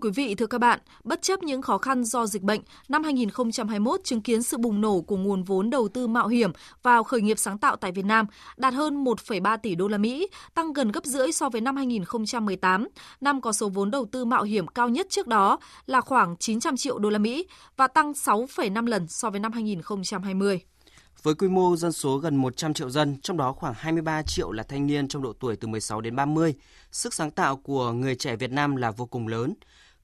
[0.00, 4.00] Quý vị, thưa các bạn, bất chấp những khó khăn do dịch bệnh, năm 2021
[4.04, 6.52] chứng kiến sự bùng nổ của nguồn vốn đầu tư mạo hiểm
[6.82, 8.26] vào khởi nghiệp sáng tạo tại Việt Nam,
[8.56, 12.88] đạt hơn 1,3 tỷ đô la Mỹ, tăng gần gấp rưỡi so với năm 2018,
[13.20, 16.76] năm có số vốn đầu tư mạo hiểm cao nhất trước đó là khoảng 900
[16.76, 20.60] triệu đô la Mỹ và tăng 6,5 lần so với năm 2020.
[21.22, 24.62] Với quy mô dân số gần 100 triệu dân, trong đó khoảng 23 triệu là
[24.62, 26.54] thanh niên trong độ tuổi từ 16 đến 30,
[26.92, 29.54] sức sáng tạo của người trẻ Việt Nam là vô cùng lớn.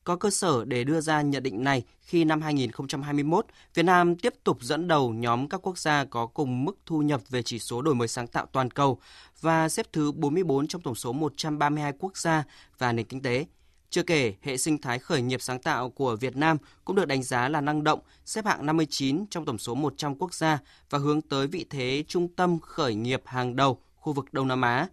[0.07, 4.35] Có cơ sở để đưa ra nhận định này khi năm 2021, Việt Nam tiếp
[4.45, 7.83] tục dẫn đầu nhóm các quốc gia có cùng mức thu nhập về chỉ số
[7.83, 8.99] đổi mới sáng tạo toàn cầu
[9.41, 12.45] và xếp thứ 44 trong tổng số 132 quốc gia
[12.79, 13.47] và nền kinh tế.
[13.91, 17.23] Chưa kể, hệ sinh thái khởi nghiệp sáng tạo của Việt Nam cũng được đánh
[17.23, 20.59] giá là năng động, xếp hạng 59 trong tổng số 100 quốc gia
[20.91, 24.63] và hướng tới vị thế trung tâm khởi nghiệp hàng đầu khu vực Đông Nam
[24.63, 24.89] Á.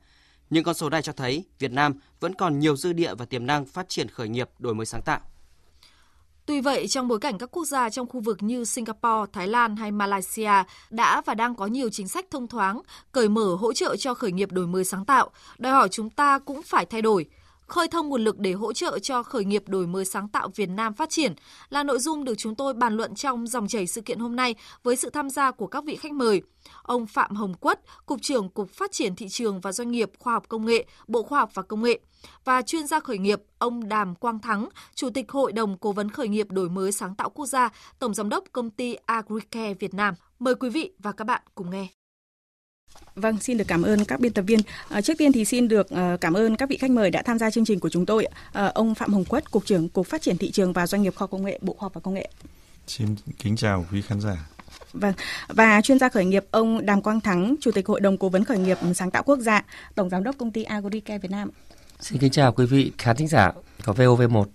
[0.53, 3.45] Những con số này cho thấy Việt Nam vẫn còn nhiều dư địa và tiềm
[3.45, 5.19] năng phát triển khởi nghiệp đổi mới sáng tạo.
[6.45, 9.75] Tuy vậy, trong bối cảnh các quốc gia trong khu vực như Singapore, Thái Lan
[9.75, 10.51] hay Malaysia
[10.89, 14.31] đã và đang có nhiều chính sách thông thoáng, cởi mở hỗ trợ cho khởi
[14.31, 17.25] nghiệp đổi mới sáng tạo, đòi hỏi chúng ta cũng phải thay đổi–
[17.67, 20.69] khơi thông nguồn lực để hỗ trợ cho khởi nghiệp đổi mới sáng tạo Việt
[20.69, 21.33] Nam phát triển
[21.69, 24.55] là nội dung được chúng tôi bàn luận trong dòng chảy sự kiện hôm nay
[24.83, 26.41] với sự tham gia của các vị khách mời.
[26.83, 30.33] Ông Phạm Hồng Quất, Cục trưởng Cục Phát triển Thị trường và Doanh nghiệp Khoa
[30.33, 31.99] học Công nghệ, Bộ Khoa học và Công nghệ
[32.45, 36.09] và chuyên gia khởi nghiệp ông Đàm Quang Thắng, Chủ tịch Hội đồng Cố vấn
[36.09, 39.93] Khởi nghiệp Đổi mới Sáng tạo Quốc gia, Tổng Giám đốc Công ty Agricare Việt
[39.93, 40.13] Nam.
[40.39, 42.02] Mời quý vị và các bạn cùng nghe.
[43.15, 44.59] Vâng, xin được cảm ơn các biên tập viên.
[44.89, 47.39] À, trước tiên thì xin được uh, cảm ơn các vị khách mời đã tham
[47.39, 48.27] gia chương trình của chúng tôi.
[48.53, 51.15] À, ông Phạm Hồng Quất, Cục trưởng Cục Phát triển Thị trường và Doanh nghiệp
[51.15, 52.29] Khoa Công nghệ, Bộ Khoa học và Công nghệ.
[52.87, 54.49] Xin kính chào quý khán giả.
[54.93, 55.13] Vâng,
[55.47, 58.43] và chuyên gia khởi nghiệp ông Đàm Quang Thắng, Chủ tịch Hội đồng Cố vấn
[58.43, 59.63] Khởi nghiệp Sáng tạo Quốc gia,
[59.95, 61.49] Tổng Giám đốc Công ty Agricare Việt Nam.
[61.99, 63.51] Xin kính chào quý vị khán thính giả
[63.85, 64.45] của VOV1.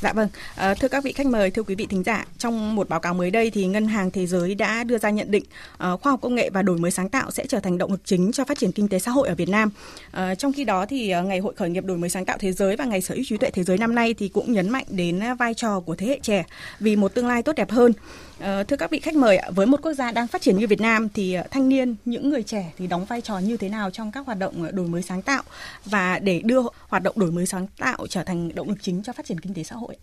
[0.00, 2.88] Dạ vâng, à, thưa các vị khách mời, thưa quý vị thính giả, trong một
[2.88, 5.44] báo cáo mới đây thì Ngân hàng Thế giới đã đưa ra nhận định
[5.78, 8.00] à, khoa học công nghệ và đổi mới sáng tạo sẽ trở thành động lực
[8.04, 9.70] chính cho phát triển kinh tế xã hội ở Việt Nam.
[10.10, 12.76] À, trong khi đó thì ngày hội khởi nghiệp đổi mới sáng tạo thế giới
[12.76, 15.20] và ngày sở hữu trí tuệ thế giới năm nay thì cũng nhấn mạnh đến
[15.38, 16.44] vai trò của thế hệ trẻ
[16.80, 17.92] vì một tương lai tốt đẹp hơn.
[18.40, 20.80] Ờ, thưa các vị khách mời, với một quốc gia đang phát triển như Việt
[20.80, 23.90] Nam thì ờ, thanh niên, những người trẻ thì đóng vai trò như thế nào
[23.90, 25.42] trong các hoạt động ờ, đổi mới sáng tạo
[25.84, 29.12] và để đưa hoạt động đổi mới sáng tạo trở thành động lực chính cho
[29.12, 29.96] phát triển kinh tế xã hội?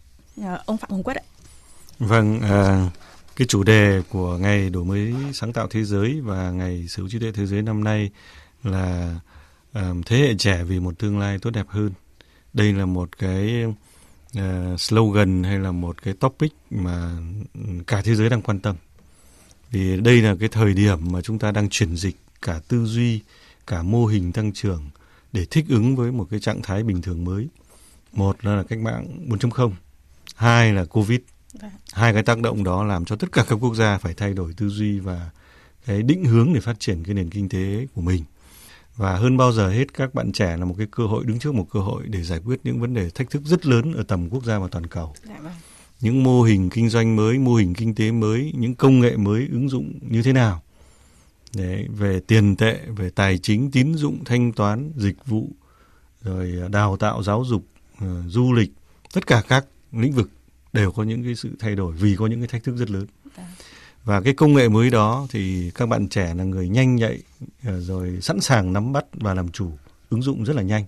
[0.65, 1.23] Ông Phạm Hồng Quất ạ.
[1.99, 2.89] Vâng, à,
[3.35, 7.09] cái chủ đề của ngày đổi mới sáng tạo thế giới và ngày sở hữu
[7.09, 8.09] trí tuệ thế giới năm nay
[8.63, 9.15] là
[9.73, 11.91] à, thế hệ trẻ vì một tương lai tốt đẹp hơn.
[12.53, 13.65] Đây là một cái
[14.37, 17.17] uh, slogan hay là một cái topic mà
[17.87, 18.75] cả thế giới đang quan tâm.
[19.71, 23.21] Vì đây là cái thời điểm mà chúng ta đang chuyển dịch cả tư duy,
[23.67, 24.89] cả mô hình tăng trưởng
[25.33, 27.47] để thích ứng với một cái trạng thái bình thường mới.
[28.13, 29.71] Một là cách mạng 4.0
[30.35, 31.19] hai là covid
[31.61, 31.71] vâng.
[31.93, 34.53] hai cái tác động đó làm cho tất cả các quốc gia phải thay đổi
[34.57, 35.29] tư duy và
[35.85, 38.23] cái định hướng để phát triển cái nền kinh tế của mình
[38.97, 41.53] và hơn bao giờ hết các bạn trẻ là một cái cơ hội đứng trước
[41.53, 44.29] một cơ hội để giải quyết những vấn đề thách thức rất lớn ở tầm
[44.29, 45.13] quốc gia và toàn cầu.
[45.23, 45.53] Dạ vâng.
[45.99, 49.47] những mô hình kinh doanh mới mô hình kinh tế mới những công nghệ mới
[49.51, 50.61] ứng dụng như thế nào?
[51.55, 55.49] Để về tiền tệ về tài chính tín dụng thanh toán dịch vụ
[56.23, 57.63] rồi đào tạo giáo dục
[58.03, 58.71] uh, du lịch
[59.13, 60.29] tất cả các lĩnh vực
[60.73, 63.05] đều có những cái sự thay đổi vì có những cái thách thức rất lớn
[64.07, 67.19] và cái công nghệ mới đó thì các bạn trẻ là người nhanh nhạy
[67.63, 69.71] ờ, rồi sẵn sàng nắm bắt và làm chủ
[70.09, 70.85] ứng dụng rất là nhanh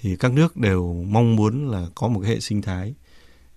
[0.00, 2.94] thì các nước đều mong muốn là có một cái hệ sinh thái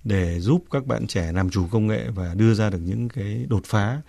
[0.04, 3.46] để giúp các bạn trẻ làm chủ công nghệ và đưa ra được những cái
[3.50, 4.02] đột phá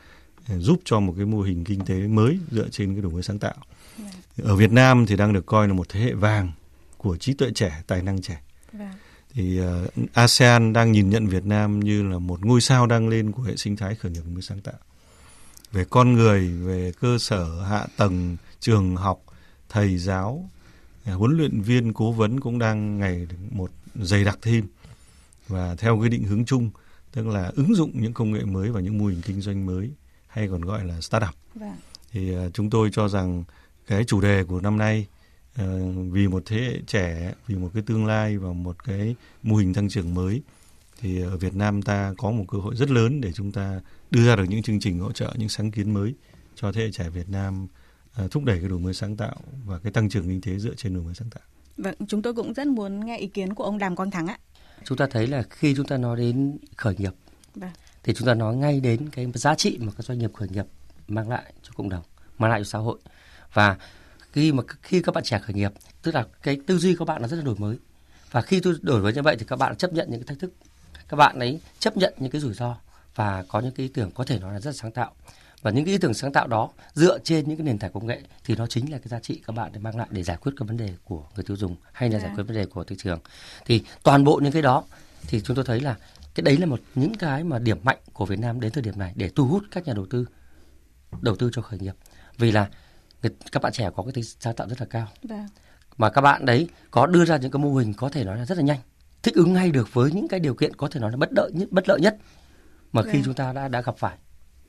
[0.48, 3.22] ờ, giúp cho một cái mô hình kinh tế mới dựa trên cái đổi mới
[3.22, 3.56] sáng tạo.
[3.98, 4.09] Vâng.
[4.42, 6.53] Ở Việt Nam thì đang được coi là một thế hệ vàng
[6.97, 8.41] của trí tuệ trẻ, tài năng trẻ.
[9.36, 9.66] Thì uh,
[10.12, 13.56] ASEAN đang nhìn nhận Việt Nam như là một ngôi sao đang lên của hệ
[13.56, 14.74] sinh thái khởi nghiệp mới sáng tạo.
[15.72, 19.22] Về con người, về cơ sở hạ tầng, trường học,
[19.68, 20.50] thầy giáo,
[21.04, 24.66] à, huấn luyện viên, cố vấn cũng đang ngày một dày đặc thêm
[25.48, 26.71] và theo cái định hướng chung
[27.12, 29.91] tức là ứng dụng những công nghệ mới và những mô hình kinh doanh mới
[30.27, 31.34] hay còn gọi là startup.
[31.54, 31.77] Vâng.
[32.12, 33.44] Thì uh, chúng tôi cho rằng
[33.86, 35.16] cái chủ đề của năm nay Ờ,
[36.10, 39.74] vì một thế hệ trẻ vì một cái tương lai và một cái mô hình
[39.74, 40.42] tăng trưởng mới
[41.00, 43.80] thì ở Việt Nam ta có một cơ hội rất lớn để chúng ta
[44.10, 46.14] đưa ra được những chương trình hỗ trợ những sáng kiến mới
[46.54, 47.66] cho thế hệ trẻ Việt Nam
[48.14, 50.74] ờ, thúc đẩy cái đổi mới sáng tạo và cái tăng trưởng kinh tế dựa
[50.74, 51.44] trên đổi mới sáng tạo.
[51.76, 54.38] Vâng, chúng tôi cũng rất muốn nghe ý kiến của ông Đàm Quang Thắng ạ.
[54.84, 57.12] Chúng ta thấy là khi chúng ta nói đến khởi nghiệp
[57.56, 57.70] Vâng.
[58.03, 60.64] Thì chúng ta nói ngay đến cái giá trị mà các doanh nghiệp khởi nghiệp
[61.08, 62.03] mang lại cho cộng đồng,
[62.38, 62.98] mang lại cho xã hội.
[63.53, 63.76] Và
[64.36, 65.72] khi mà khi các bạn trẻ khởi nghiệp,
[66.03, 67.77] tức là cái tư duy của bạn nó rất là đổi mới.
[68.30, 70.38] Và khi tôi đổi mới như vậy thì các bạn chấp nhận những cái thách
[70.38, 70.53] thức.
[71.09, 72.77] Các bạn ấy chấp nhận những cái rủi ro
[73.15, 75.12] và có những cái ý tưởng có thể nói là rất là sáng tạo
[75.62, 78.06] và những cái ý tưởng sáng tạo đó dựa trên những cái nền tảng công
[78.06, 80.36] nghệ thì nó chính là cái giá trị các bạn để mang lại để giải
[80.36, 82.84] quyết cái vấn đề của người tiêu dùng hay là giải quyết vấn đề của
[82.84, 83.18] thị trường
[83.66, 84.84] thì toàn bộ những cái đó
[85.27, 85.97] thì chúng tôi thấy là
[86.34, 88.98] cái đấy là một những cái mà điểm mạnh của Việt Nam đến thời điểm
[88.98, 90.27] này để thu hút các nhà đầu tư
[91.21, 91.94] đầu tư cho khởi nghiệp
[92.39, 92.68] vì là
[93.53, 95.47] các bạn trẻ có cái tính sáng tạo rất là cao vâng.
[95.97, 98.45] mà các bạn đấy có đưa ra những cái mô hình có thể nói là
[98.45, 98.78] rất là nhanh
[99.23, 101.51] thích ứng ngay được với những cái điều kiện có thể nói là bất lợi
[101.55, 102.17] nhất bất lợi nhất
[102.93, 103.23] mà khi vâng.
[103.25, 104.17] chúng ta đã đã gặp phải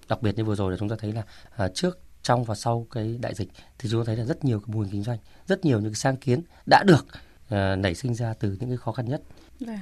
[0.07, 1.23] đặc biệt như vừa rồi là chúng ta thấy là
[1.55, 3.49] à, trước trong và sau cái đại dịch
[3.79, 5.17] thì chúng ta thấy là rất nhiều cái mô hình kinh doanh
[5.47, 7.05] rất nhiều những cái sáng kiến đã được
[7.49, 9.21] à, nảy sinh ra từ những cái khó khăn nhất
[9.59, 9.79] vâng.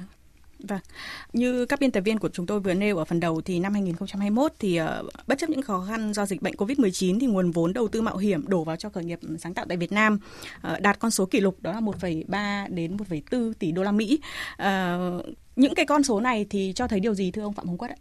[0.58, 0.80] Vâng,
[1.32, 3.72] như các biên tập viên của chúng tôi vừa nêu ở phần đầu thì năm
[3.72, 4.86] 2021 thì uh,
[5.26, 8.16] bất chấp những khó khăn do dịch bệnh Covid-19 thì nguồn vốn đầu tư mạo
[8.16, 10.18] hiểm đổ vào cho khởi nghiệp sáng tạo tại Việt Nam
[10.72, 14.20] uh, đạt con số kỷ lục đó là 1,3 đến 1,4 tỷ đô la Mỹ.
[14.52, 14.66] Uh,
[15.56, 17.90] những cái con số này thì cho thấy điều gì thưa ông Phạm Hồng Quất
[17.90, 17.96] ạ?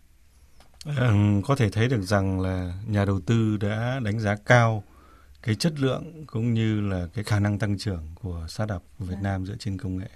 [0.86, 1.14] À,
[1.46, 4.84] có thể thấy được rằng là nhà đầu tư đã đánh giá cao
[5.44, 9.16] cái chất lượng cũng như là cái khả năng tăng trưởng của startup của Việt
[9.16, 9.30] dạ.
[9.30, 10.10] Nam dựa trên công nghệ.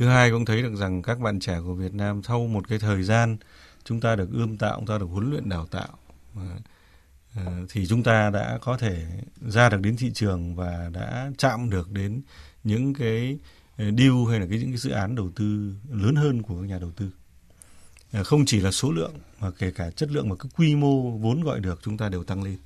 [0.00, 2.78] Thứ hai cũng thấy được rằng các bạn trẻ của Việt Nam sau một cái
[2.78, 3.36] thời gian
[3.84, 5.88] chúng ta được ươm tạo, chúng ta được huấn luyện đào tạo
[7.34, 9.06] ờ, thì chúng ta đã có thể
[9.48, 12.22] ra được đến thị trường và đã chạm được đến
[12.64, 13.38] những cái
[13.76, 16.66] ờ, deal hay là cái những cái dự án đầu tư lớn hơn của các
[16.66, 17.10] nhà đầu tư.
[18.12, 21.10] Ờ, không chỉ là số lượng mà kể cả chất lượng và cái quy mô
[21.10, 22.58] vốn gọi được chúng ta đều tăng lên.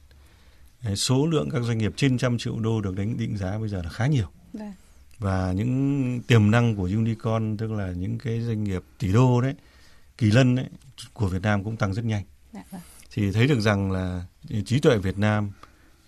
[0.97, 3.83] Số lượng các doanh nghiệp trên trăm triệu đô được đánh định giá bây giờ
[3.83, 4.27] là khá nhiều.
[4.53, 4.73] Vâng.
[5.19, 9.55] Và những tiềm năng của unicorn tức là những cái doanh nghiệp tỷ đô đấy,
[10.19, 10.67] kỳ lân đấy
[11.13, 12.25] của Việt Nam cũng tăng rất nhanh.
[12.53, 12.81] Dạ, vâng.
[13.13, 14.25] Thì thấy được rằng là
[14.67, 15.51] trí tuệ Việt Nam,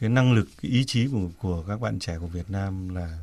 [0.00, 3.18] cái năng lực, cái ý chí của của các bạn trẻ của Việt Nam là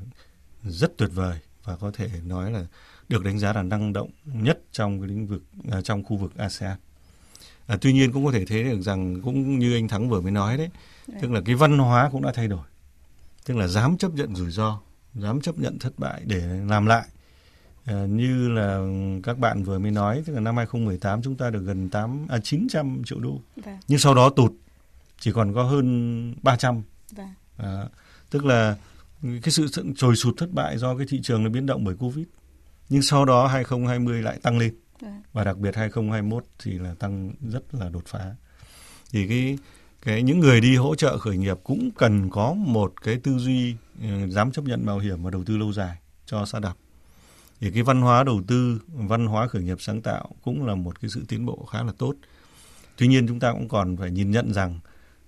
[0.63, 2.65] rất tuyệt vời và có thể nói là
[3.09, 6.37] được đánh giá là năng động nhất trong cái lĩnh vực à, trong khu vực
[6.37, 6.77] ASEAN.
[7.67, 10.31] À, tuy nhiên cũng có thể thấy được rằng cũng như anh Thắng vừa mới
[10.31, 10.69] nói đấy,
[11.07, 12.65] đấy, tức là cái văn hóa cũng đã thay đổi.
[13.45, 14.81] Tức là dám chấp nhận rủi ro,
[15.15, 17.05] dám chấp nhận thất bại để làm lại.
[17.85, 18.79] À, như là
[19.23, 22.39] các bạn vừa mới nói, tức là năm 2018 chúng ta được gần 8 à
[22.39, 23.41] 900 triệu đô.
[23.55, 23.77] Vâng.
[23.87, 24.51] Nhưng sau đó tụt
[25.19, 26.81] chỉ còn có hơn 300.
[27.11, 27.33] Vâng.
[27.57, 27.85] À,
[28.29, 28.75] tức là
[29.23, 32.25] cái sự trồi sụt thất bại do cái thị trường nó biến động bởi Covid
[32.89, 35.21] nhưng sau đó 2020 lại tăng lên vâng.
[35.33, 38.35] và đặc biệt 2021 thì là tăng rất là đột phá
[39.11, 39.57] thì cái
[40.05, 43.75] cái những người đi hỗ trợ khởi nghiệp cũng cần có một cái tư duy
[43.97, 46.77] uh, dám chấp nhận mạo hiểm và đầu tư lâu dài cho xã đập
[47.61, 51.01] thì cái văn hóa đầu tư văn hóa khởi nghiệp sáng tạo cũng là một
[51.01, 52.15] cái sự tiến bộ khá là tốt
[52.97, 54.79] tuy nhiên chúng ta cũng còn phải nhìn nhận rằng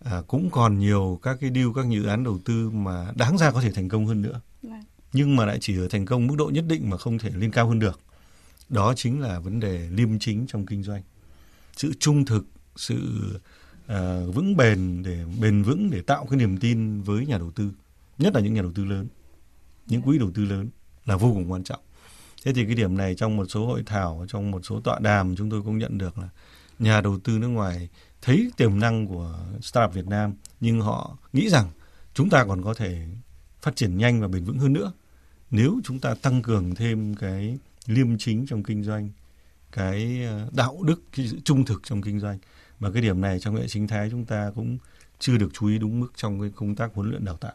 [0.04, 3.52] à, cũng còn nhiều các cái deal các dự án đầu tư mà đáng ra
[3.52, 4.84] có thể thành công hơn nữa vâng
[5.16, 7.52] nhưng mà lại chỉ ở thành công mức độ nhất định mà không thể lên
[7.52, 8.00] cao hơn được.
[8.70, 11.02] Đó chính là vấn đề liêm chính trong kinh doanh.
[11.78, 12.46] Sự trung thực,
[12.76, 13.00] sự
[13.86, 17.72] uh, vững bền để bền vững để tạo cái niềm tin với nhà đầu tư,
[18.18, 19.08] nhất là những nhà đầu tư lớn,
[19.88, 20.70] những quỹ đầu tư lớn
[21.06, 21.80] là vô cùng quan trọng.
[22.44, 25.36] Thế thì cái điểm này trong một số hội thảo, trong một số tọa đàm
[25.36, 26.30] chúng tôi cũng nhận được là
[26.80, 27.90] nhà đầu tư nước ngoài
[28.22, 31.70] thấy tiềm năng của startup Việt Nam nhưng họ nghĩ rằng
[32.14, 33.08] chúng ta còn có thể
[33.62, 34.92] phát triển nhanh và bền vững hơn nữa
[35.52, 39.10] nếu chúng ta tăng cường thêm cái liêm chính trong kinh doanh
[39.72, 42.40] cái à, đạo đức cái sự trung thực trong kinh doanh
[42.80, 44.78] và cái điểm này trong hệ sinh thái chúng ta cũng
[45.20, 47.54] chưa được chú ý đúng mức trong cái công tác huấn luyện đào tạo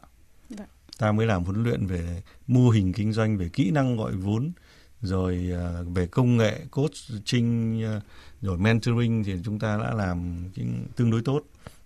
[0.48, 0.56] Vậy.
[0.58, 0.68] Vâng.
[0.98, 4.52] ta mới làm huấn luyện về mô hình kinh doanh về kỹ năng gọi vốn
[5.02, 8.00] rồi ờ, về công nghệ coaching ờ,
[8.42, 10.48] rồi mentoring thì chúng ta đã làm
[10.96, 11.42] tương đối tốt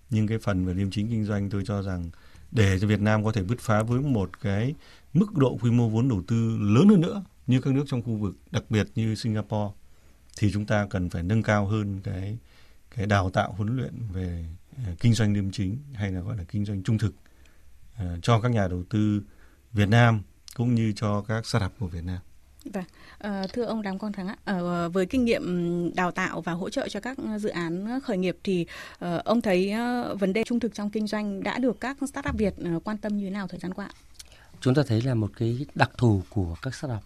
[0.09, 2.09] nhưng cái phần về liêm chính kinh doanh tôi cho rằng
[2.51, 4.75] để cho Việt Nam có thể bứt phá với một cái
[5.13, 8.15] mức độ quy mô vốn đầu tư lớn hơn nữa như các nước trong khu
[8.15, 9.73] vực, đặc biệt như Singapore
[10.37, 12.37] thì chúng ta cần phải nâng cao hơn cái
[12.97, 16.43] cái đào tạo huấn luyện về uh, kinh doanh liêm chính hay là gọi là
[16.43, 17.13] kinh doanh trung thực
[17.93, 19.21] uh, cho các nhà đầu tư
[19.73, 20.21] Việt Nam
[20.55, 22.19] cũng như cho các startup của Việt Nam.
[22.73, 22.83] Vâng,
[23.17, 26.69] à, thưa ông Đàm Quang Thắng ạ, à, với kinh nghiệm đào tạo và hỗ
[26.69, 28.65] trợ cho các dự án khởi nghiệp thì
[28.99, 29.73] à, ông thấy
[30.19, 33.23] vấn đề trung thực trong kinh doanh đã được các startup Việt quan tâm như
[33.23, 33.89] thế nào thời gian qua?
[34.61, 37.03] chúng ta thấy là một cái đặc thù của các startup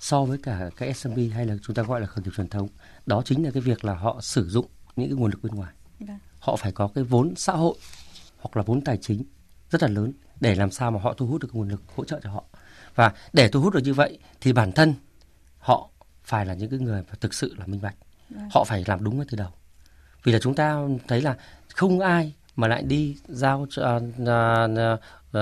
[0.00, 2.68] so với cả các SMB hay là chúng ta gọi là khởi nghiệp truyền thống
[3.06, 4.66] đó chính là cái việc là họ sử dụng
[4.96, 5.72] những cái nguồn lực bên ngoài.
[6.00, 6.18] Vâng.
[6.38, 7.74] họ phải có cái vốn xã hội
[8.38, 9.24] hoặc là vốn tài chính
[9.70, 12.20] rất là lớn để làm sao mà họ thu hút được nguồn lực hỗ trợ
[12.22, 12.44] cho họ.
[12.94, 14.94] Và để thu hút được như vậy thì bản thân
[15.58, 15.90] họ
[16.24, 17.96] phải là những cái người mà thực sự là minh bạch.
[18.30, 18.48] Vâng.
[18.52, 19.50] họ phải làm đúng ngay từ đầu.
[20.24, 21.36] Vì là chúng ta thấy là
[21.68, 24.02] không ai mà lại đi giao cho, uh,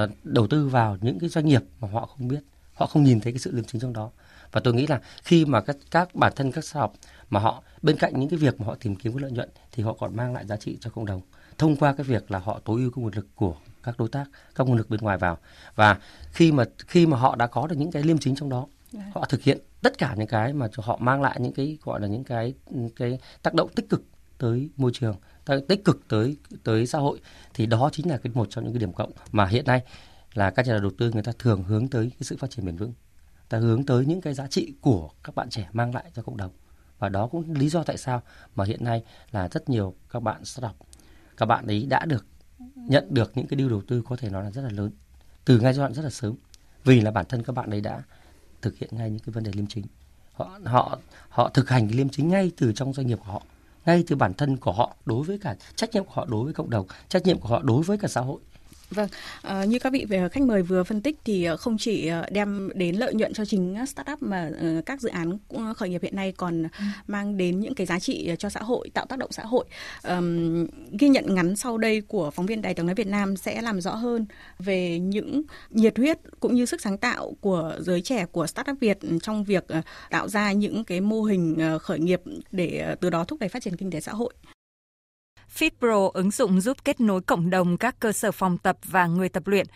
[0.03, 2.41] uh, đầu tư vào những cái doanh nghiệp mà họ không biết.
[2.75, 4.11] Họ không nhìn thấy cái sự liêm chính trong đó.
[4.53, 6.93] Và tôi nghĩ là khi mà các các bản thân các học
[7.31, 9.83] mà họ bên cạnh những cái việc mà họ tìm kiếm cái lợi nhuận thì
[9.83, 11.21] họ còn mang lại giá trị cho cộng đồng.
[11.59, 14.25] Thông qua cái việc là họ tối ưu cái nguồn lực của các đối tác
[14.55, 15.39] các nguồn lực bên ngoài vào.
[15.75, 15.99] Và
[16.33, 19.03] khi mà khi mà họ đã có được những cái liêm chính trong đó dạ.
[19.15, 22.07] họ thực hiện tất cả những cái mà họ mang lại những cái gọi là
[22.07, 22.55] những cái
[22.97, 24.03] cái tác động tích cực
[24.39, 25.17] tới môi trường
[25.69, 27.21] tích cực tới tới xã hội
[27.55, 29.83] thì đó chính là cái một trong những cái điểm cộng mà hiện nay
[30.35, 32.77] là các nhà đầu tư người ta thường hướng tới cái sự phát triển bền
[32.77, 32.93] vững
[33.49, 36.37] ta hướng tới những cái giá trị của các bạn trẻ mang lại cho cộng
[36.37, 36.51] đồng
[37.05, 38.23] và đó cũng lý do tại sao
[38.55, 40.77] mà hiện nay là rất nhiều các bạn startup,
[41.37, 42.27] các bạn ấy đã được
[42.75, 44.91] nhận được những cái điều đầu tư có thể nói là rất là lớn
[45.45, 46.35] từ ngay giai đoạn rất là sớm.
[46.85, 48.03] Vì là bản thân các bạn ấy đã
[48.63, 49.85] thực hiện ngay những cái vấn đề liêm chính.
[50.33, 53.43] Họ họ họ thực hành cái liêm chính ngay từ trong doanh nghiệp của họ,
[53.87, 56.53] ngay từ bản thân của họ đối với cả trách nhiệm của họ đối với
[56.53, 58.41] cộng đồng, trách nhiệm của họ đối với cả xã hội.
[58.95, 59.09] Vâng,
[59.43, 62.27] à, như các vị về khách mời vừa phân tích thì ờ, không chỉ ờ,
[62.31, 64.51] đem đến lợi nhuận cho chính startup mà
[64.87, 65.39] các dự án
[65.77, 66.85] khởi nghiệp hiện nay còn ừ.
[67.07, 69.65] mang đến những cái giá trị cho xã hội, tạo tác động xã hội.
[70.03, 70.67] Um,
[70.99, 73.81] ghi nhận ngắn sau đây của phóng viên Đài tiếng nói Việt Nam sẽ làm
[73.81, 74.27] rõ hơn
[74.59, 78.99] về những nhiệt huyết cũng như sức sáng tạo của giới trẻ của startup Việt
[79.23, 79.67] trong việc
[80.11, 82.23] tạo ra những cái mô hình khởi nghiệp
[82.53, 84.35] để từ đó thúc đẩy phát triển kinh tế xã hội.
[85.59, 89.29] FitPro ứng dụng giúp kết nối cộng đồng các cơ sở phòng tập và người
[89.29, 89.67] tập luyện.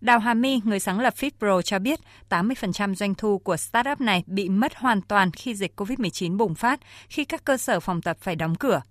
[0.00, 4.24] Đào Hà My, người sáng lập FitPro cho biết 80% doanh thu của startup này
[4.26, 8.16] bị mất hoàn toàn khi dịch COVID-19 bùng phát, khi các cơ sở phòng tập
[8.20, 8.82] phải đóng cửa.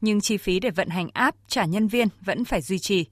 [0.00, 3.06] Nhưng chi phí để vận hành app trả nhân viên vẫn phải duy trì.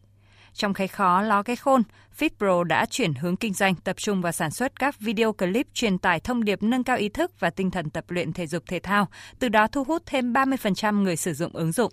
[0.53, 1.83] Trong cái khó ló cái khôn,
[2.19, 5.99] FitPro đã chuyển hướng kinh doanh tập trung vào sản xuất các video clip truyền
[5.99, 8.79] tải thông điệp nâng cao ý thức và tinh thần tập luyện thể dục thể
[8.79, 11.93] thao, từ đó thu hút thêm 30% người sử dụng ứng dụng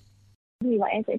[0.61, 1.17] thì bọn em sẽ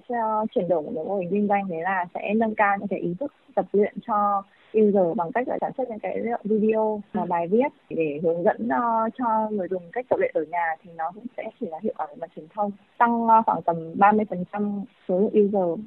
[0.55, 3.15] chuyển đổi một mô hình kinh doanh đấy là sẽ nâng cao những cái ý
[3.19, 4.43] thức tập luyện cho
[4.77, 8.67] user bằng cách là sản xuất những cái video và bài viết để hướng dẫn
[8.67, 11.79] uh, cho người dùng cách tập luyện ở nhà thì nó cũng sẽ chỉ là
[11.83, 15.85] hiệu quả về mặt truyền thông tăng uh, khoảng tầm 30% số lượng user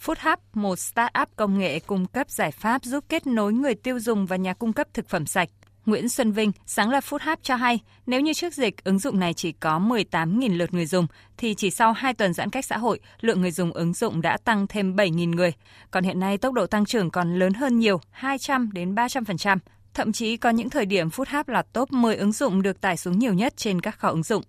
[0.00, 4.26] FoodHub, một startup công nghệ cung cấp giải pháp giúp kết nối người tiêu dùng
[4.26, 5.48] và nhà cung cấp thực phẩm sạch.
[5.88, 9.20] Nguyễn Xuân Vinh, sáng lập Food Hub cho hay, nếu như trước dịch ứng dụng
[9.20, 12.78] này chỉ có 18.000 lượt người dùng, thì chỉ sau 2 tuần giãn cách xã
[12.78, 15.52] hội, lượng người dùng ứng dụng đã tăng thêm 7.000 người.
[15.90, 19.58] Còn hiện nay tốc độ tăng trưởng còn lớn hơn nhiều, 200 đến 300%.
[19.94, 22.96] Thậm chí có những thời điểm Food Hub là top 10 ứng dụng được tải
[22.96, 24.42] xuống nhiều nhất trên các kho ứng dụng.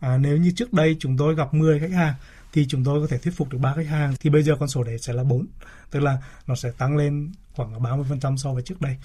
[0.00, 2.14] À, nếu như trước đây chúng tôi gặp 10 khách hàng
[2.52, 4.68] thì chúng tôi có thể thuyết phục được ba khách hàng thì bây giờ con
[4.68, 5.46] số đấy sẽ là 4
[5.90, 8.96] tức là nó sẽ tăng lên khoảng 30% so với trước đây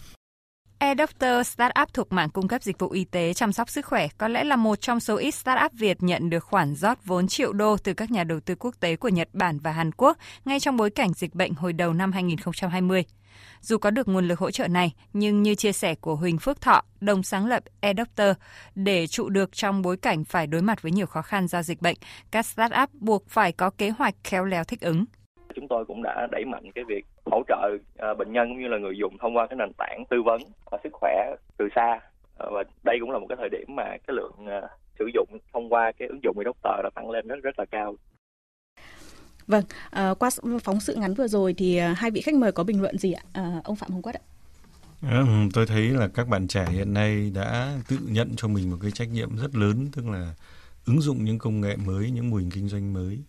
[0.83, 4.27] eDoctor startup thuộc mạng cung cấp dịch vụ y tế chăm sóc sức khỏe có
[4.27, 7.77] lẽ là một trong số ít startup Việt nhận được khoản rót vốn triệu đô
[7.77, 10.77] từ các nhà đầu tư quốc tế của Nhật Bản và Hàn Quốc ngay trong
[10.77, 13.03] bối cảnh dịch bệnh hồi đầu năm 2020.
[13.61, 16.61] Dù có được nguồn lực hỗ trợ này, nhưng như chia sẻ của Huỳnh Phước
[16.61, 18.31] Thọ, đồng sáng lập eDoctor,
[18.75, 21.81] để trụ được trong bối cảnh phải đối mặt với nhiều khó khăn do dịch
[21.81, 21.97] bệnh,
[22.31, 25.05] các startup buộc phải có kế hoạch khéo léo thích ứng
[25.55, 27.69] chúng tôi cũng đã đẩy mạnh cái việc hỗ trợ
[28.11, 30.41] uh, bệnh nhân cũng như là người dùng thông qua cái nền tảng tư vấn
[30.71, 31.99] và sức khỏe từ xa
[32.43, 34.69] uh, và đây cũng là một cái thời điểm mà cái lượng uh,
[34.99, 37.95] sử dụng thông qua cái ứng dụng doctor đã tăng lên rất rất là cao
[39.47, 39.63] Vâng,
[40.19, 40.29] qua
[40.63, 43.23] phóng sự ngắn vừa rồi thì hai vị khách mời có bình luận gì ạ?
[43.63, 44.21] Ông Phạm Hồng Quất ạ.
[45.11, 48.77] Ừ, tôi thấy là các bạn trẻ hiện nay đã tự nhận cho mình một
[48.81, 50.33] cái trách nhiệm rất lớn tức là
[50.85, 53.19] ứng dụng những công nghệ mới, những mô hình kinh doanh mới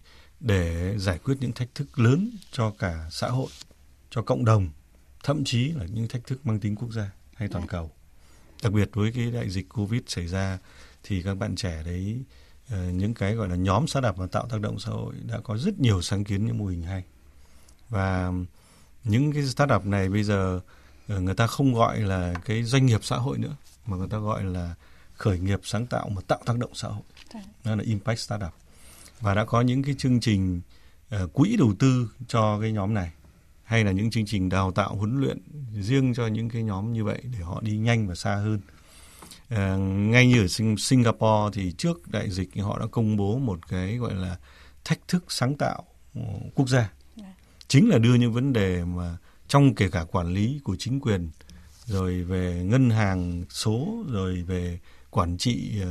[0.45, 3.49] để giải quyết những thách thức lớn cho cả xã hội,
[4.11, 4.69] cho cộng đồng,
[5.23, 7.69] thậm chí là những thách thức mang tính quốc gia hay toàn dạ.
[7.71, 7.91] cầu.
[8.63, 10.59] Đặc biệt với cái đại dịch Covid xảy ra
[11.03, 12.23] thì các bạn trẻ đấy
[12.71, 15.57] ờ, những cái gọi là nhóm startup và tạo tác động xã hội đã có
[15.59, 17.05] rất nhiều sáng kiến những mô hình hay.
[17.89, 18.33] Và
[19.05, 20.61] những cái startup này bây giờ
[21.09, 24.19] ờ, người ta không gọi là cái doanh nghiệp xã hội nữa mà người ta
[24.19, 24.75] gọi là
[25.15, 27.03] khởi nghiệp sáng tạo mà tạo tác động xã hội.
[27.35, 27.75] Đó dạ.
[27.75, 28.64] là impact startup
[29.25, 30.61] và đã có những cái chương trình
[31.15, 33.11] uh, quỹ đầu tư cho cái nhóm này
[33.63, 35.39] hay là những chương trình đào tạo huấn luyện
[35.81, 38.61] riêng cho những cái nhóm như vậy để họ đi nhanh và xa hơn.
[39.49, 40.47] À, ngay như ở
[40.79, 44.37] Singapore thì trước đại dịch họ đã công bố một cái gọi là
[44.85, 45.85] thách thức sáng tạo
[46.55, 46.93] quốc gia.
[47.17, 47.35] Dạ.
[47.69, 49.17] Chính là đưa những vấn đề mà
[49.49, 51.31] trong kể cả quản lý của chính quyền
[51.85, 54.79] rồi về ngân hàng số rồi về
[55.11, 55.83] quản trị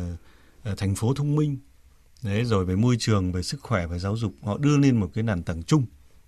[0.71, 1.57] uh, thành phố thông minh
[2.23, 5.09] đấy rồi về môi trường về sức khỏe và giáo dục họ đưa lên một
[5.13, 5.85] cái nền tảng chung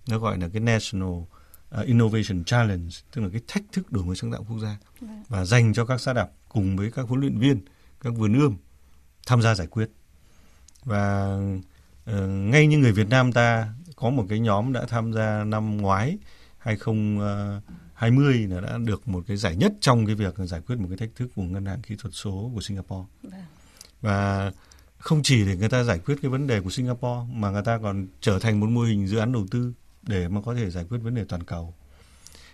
[0.08, 4.16] nó gọi là cái national uh, innovation challenge tức là cái thách thức đổi mới
[4.16, 5.22] sáng tạo quốc gia vâng.
[5.28, 7.60] và dành cho các startup cùng với các huấn luyện viên
[8.00, 8.56] các vườn ươm
[9.26, 9.90] tham gia giải quyết
[10.84, 11.36] và
[12.10, 15.76] uh, ngay như người Việt Nam ta có một cái nhóm đã tham gia năm
[15.76, 16.18] ngoái
[16.58, 20.98] 2020 là đã được một cái giải nhất trong cái việc giải quyết một cái
[20.98, 23.08] thách thức của ngân hàng kỹ thuật số của Singapore.
[23.22, 23.32] Vâng.
[24.00, 24.52] Và
[25.06, 27.78] không chỉ để người ta giải quyết cái vấn đề của Singapore mà người ta
[27.82, 29.72] còn trở thành một mô hình dự án đầu tư
[30.02, 31.74] để mà có thể giải quyết vấn đề toàn cầu.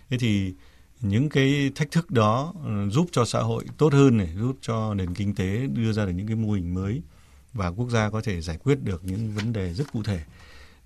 [0.09, 0.53] Thế thì
[1.01, 4.93] những cái thách thức đó ừ, giúp cho xã hội tốt hơn này, giúp cho
[4.93, 7.01] nền kinh tế đưa ra được những cái mô hình mới
[7.53, 10.23] và quốc gia có thể giải quyết được những vấn đề rất cụ thể.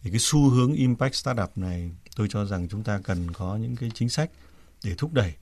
[0.04, 3.76] Thì cái xu hướng impact startup này tôi cho rằng chúng ta cần có những
[3.76, 4.30] cái chính sách
[4.84, 5.34] để thúc đẩy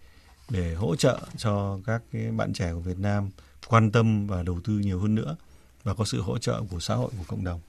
[0.50, 3.30] để hỗ trợ cho các cái bạn trẻ của Việt Nam
[3.68, 5.36] quan tâm và đầu tư nhiều hơn nữa
[5.86, 7.60] và có sự hỗ trợ của xã hội của cộng đồng.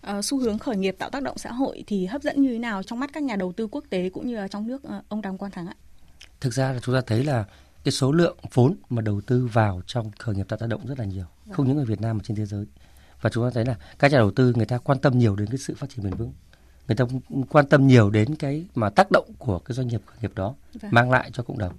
[0.00, 2.58] À, xu hướng khởi nghiệp tạo tác động xã hội thì hấp dẫn như thế
[2.58, 5.02] nào trong mắt các nhà đầu tư quốc tế cũng như là trong nước ờ,
[5.08, 5.74] ông Đàm Quang Thắng ạ?
[6.40, 7.44] Thực ra là chúng ta thấy là
[7.84, 10.98] cái số lượng vốn mà đầu tư vào trong khởi nghiệp tạo tác động rất
[10.98, 11.54] là nhiều, vâng.
[11.54, 12.66] không những ở Việt Nam mà trên thế giới.
[13.20, 15.48] Và chúng ta thấy là các nhà đầu tư người ta quan tâm nhiều đến
[15.48, 16.32] cái sự phát triển bền vững.
[16.88, 17.04] Người ta
[17.50, 20.54] quan tâm nhiều đến cái mà tác động của cái doanh nghiệp khởi nghiệp đó
[20.80, 20.90] vâng.
[20.94, 21.72] mang lại cho cộng đồng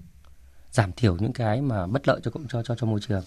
[0.71, 3.23] giảm thiểu những cái mà bất lợi cho cộng cho cho cho môi trường.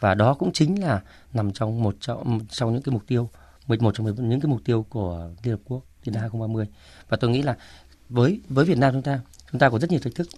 [0.00, 1.00] Và đó cũng chính là
[1.32, 3.30] nằm trong một trong trong những cái mục tiêu
[3.66, 6.66] một trong những cái mục tiêu của Liên Hợp Quốc đến năm 2030
[7.08, 7.56] và tôi nghĩ là
[8.08, 9.20] với với Việt Nam chúng ta
[9.52, 10.28] chúng ta có rất nhiều thách thức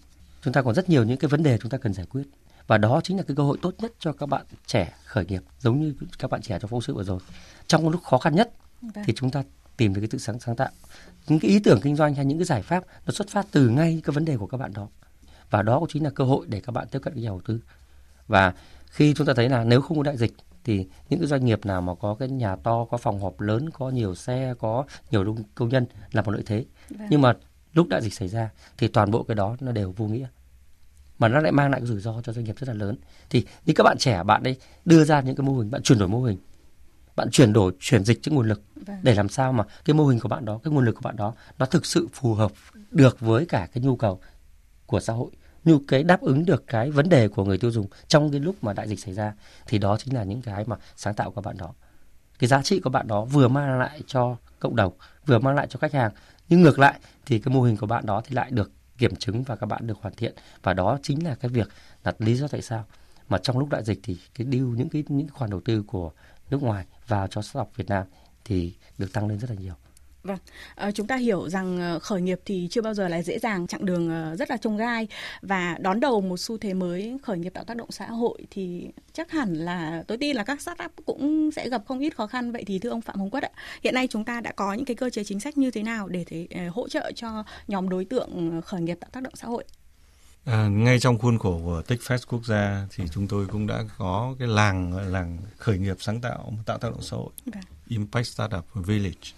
[0.43, 2.23] chúng ta còn rất nhiều những cái vấn đề chúng ta cần giải quyết.
[2.67, 5.43] Và đó chính là cái cơ hội tốt nhất cho các bạn trẻ khởi nghiệp
[5.59, 7.21] giống như các bạn trẻ trong phóng sự vừa rồi.
[7.67, 9.05] Trong lúc khó khăn nhất vâng.
[9.07, 9.43] thì chúng ta
[9.77, 10.69] tìm được cái tự sáng sáng tạo.
[11.29, 13.69] Những cái ý tưởng kinh doanh hay những cái giải pháp nó xuất phát từ
[13.69, 14.89] ngay cái vấn đề của các bạn đó
[15.51, 17.41] và đó cũng chính là cơ hội để các bạn tiếp cận với nhà đầu
[17.45, 17.61] tư.
[18.27, 18.55] Và
[18.87, 20.33] khi chúng ta thấy là nếu không có đại dịch
[20.65, 23.71] thì những cái doanh nghiệp nào mà có cái nhà to có phòng họp lớn
[23.71, 26.65] có nhiều xe có nhiều công nhân là một lợi thế.
[26.91, 27.09] Vâng.
[27.11, 27.33] nhưng mà
[27.75, 30.27] lúc đại dịch xảy ra thì toàn bộ cái đó nó đều vô nghĩa.
[31.19, 32.97] Mà nó lại mang lại cái rủi ro cho doanh nghiệp rất là lớn.
[33.31, 35.99] Thì như các bạn trẻ bạn ấy đưa ra những cái mô hình bạn chuyển
[35.99, 36.39] đổi mô hình.
[37.17, 38.97] Bạn chuyển đổi chuyển dịch cái nguồn lực vâng.
[39.03, 41.17] để làm sao mà cái mô hình của bạn đó cái nguồn lực của bạn
[41.17, 42.53] đó nó thực sự phù hợp
[42.91, 44.21] được với cả cái nhu cầu
[44.89, 45.31] của xã hội,
[45.65, 48.65] như cái đáp ứng được cái vấn đề của người tiêu dùng trong cái lúc
[48.65, 49.35] mà đại dịch xảy ra,
[49.67, 51.75] thì đó chính là những cái mà sáng tạo của bạn đó
[52.39, 54.93] cái giá trị của bạn đó vừa mang lại cho cộng đồng,
[55.27, 56.11] vừa mang lại cho khách hàng,
[56.49, 59.43] nhưng ngược lại thì cái mô hình của bạn đó thì lại được kiểm chứng
[59.43, 61.69] và các bạn được hoàn thiện và đó chính là cái việc
[62.05, 62.85] là lý do tại sao
[63.29, 66.11] mà trong lúc đại dịch thì cái điều, những cái, những khoản đầu tư của
[66.51, 68.07] nước ngoài vào cho startup Việt Nam
[68.45, 69.75] thì được tăng lên rất là nhiều.
[70.23, 70.39] Vâng,
[70.75, 73.67] à, chúng ta hiểu rằng ờ, khởi nghiệp thì chưa bao giờ là dễ dàng,
[73.67, 75.09] chặng đường ờ, rất là trông gai
[75.43, 78.89] và đón đầu một xu thế mới khởi nghiệp tạo tác động xã hội thì
[79.13, 82.53] chắc hẳn là tôi tin là các startup cũng sẽ gặp không ít khó khăn.
[82.53, 83.51] Vậy thì thưa ông Phạm Hồng Quất ạ,
[83.85, 86.09] hiện nay chúng ta đã có những cái cơ chế chính sách như thế nào
[86.09, 89.65] để thể, hỗ trợ cho nhóm đối tượng khởi nghiệp tạo tác động xã hội?
[90.45, 94.35] À, ngay trong khuôn khổ của TechFest quốc gia thì chúng tôi cũng đã có
[94.39, 97.63] cái làng làng khởi nghiệp sáng tạo tạo tác động xã hội okay.
[97.63, 97.79] Vâng.
[97.89, 99.33] Impact Startup Village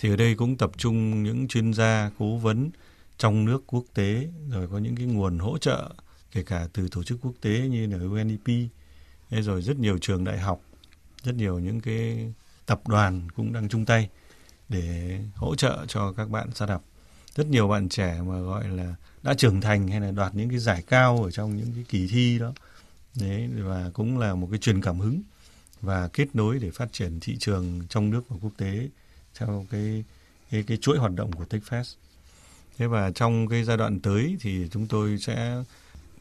[0.00, 2.70] thì ở đây cũng tập trung những chuyên gia cố vấn
[3.18, 5.90] trong nước quốc tế, rồi có những cái nguồn hỗ trợ,
[6.32, 8.70] kể cả từ tổ chức quốc tế như là UNDP
[9.30, 10.60] rồi rất nhiều trường đại học,
[11.22, 12.32] rất nhiều những cái
[12.66, 14.08] tập đoàn cũng đang chung tay
[14.68, 16.82] để hỗ trợ cho các bạn startup.
[17.34, 20.58] Rất nhiều bạn trẻ mà gọi là đã trưởng thành hay là đoạt những cái
[20.58, 22.52] giải cao ở trong những cái kỳ thi đó.
[23.20, 25.22] Đấy, và cũng là một cái truyền cảm hứng
[25.80, 28.88] và kết nối để phát triển thị trường trong nước và quốc tế
[29.34, 30.04] theo cái
[30.50, 31.94] cái, cái chuỗi hoạt động của TechFest.
[32.78, 35.62] Thế và trong cái giai đoạn tới thì chúng tôi sẽ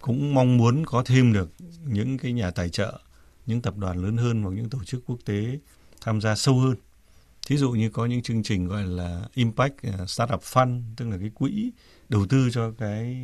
[0.01, 1.51] cũng mong muốn có thêm được
[1.85, 2.99] những cái nhà tài trợ,
[3.45, 5.59] những tập đoàn lớn hơn hoặc những tổ chức quốc tế
[6.01, 6.75] tham gia sâu hơn.
[7.47, 11.17] Thí dụ như có những chương trình gọi là Impact à, Startup Fund, tức là
[11.17, 11.71] cái quỹ
[12.09, 13.17] đầu tư cho cái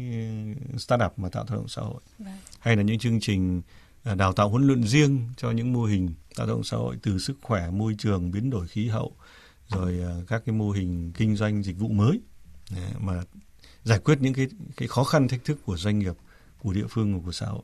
[0.78, 2.02] startup mà tạo tác động xã hội.
[2.20, 2.34] Vâng.
[2.60, 3.62] Hay là những chương trình
[4.04, 7.20] à, đào tạo huấn luyện riêng cho những mô hình tạo động xã hội từ
[7.20, 9.16] sức khỏe, môi trường, biến đổi khí hậu,
[9.70, 12.20] rồi à, các cái mô hình kinh doanh dịch vụ mới
[13.00, 13.22] mà
[13.84, 14.48] giải quyết những cái
[14.78, 16.14] cái khó khăn thách thức của doanh nghiệp
[16.60, 17.64] của địa phương và của xã hội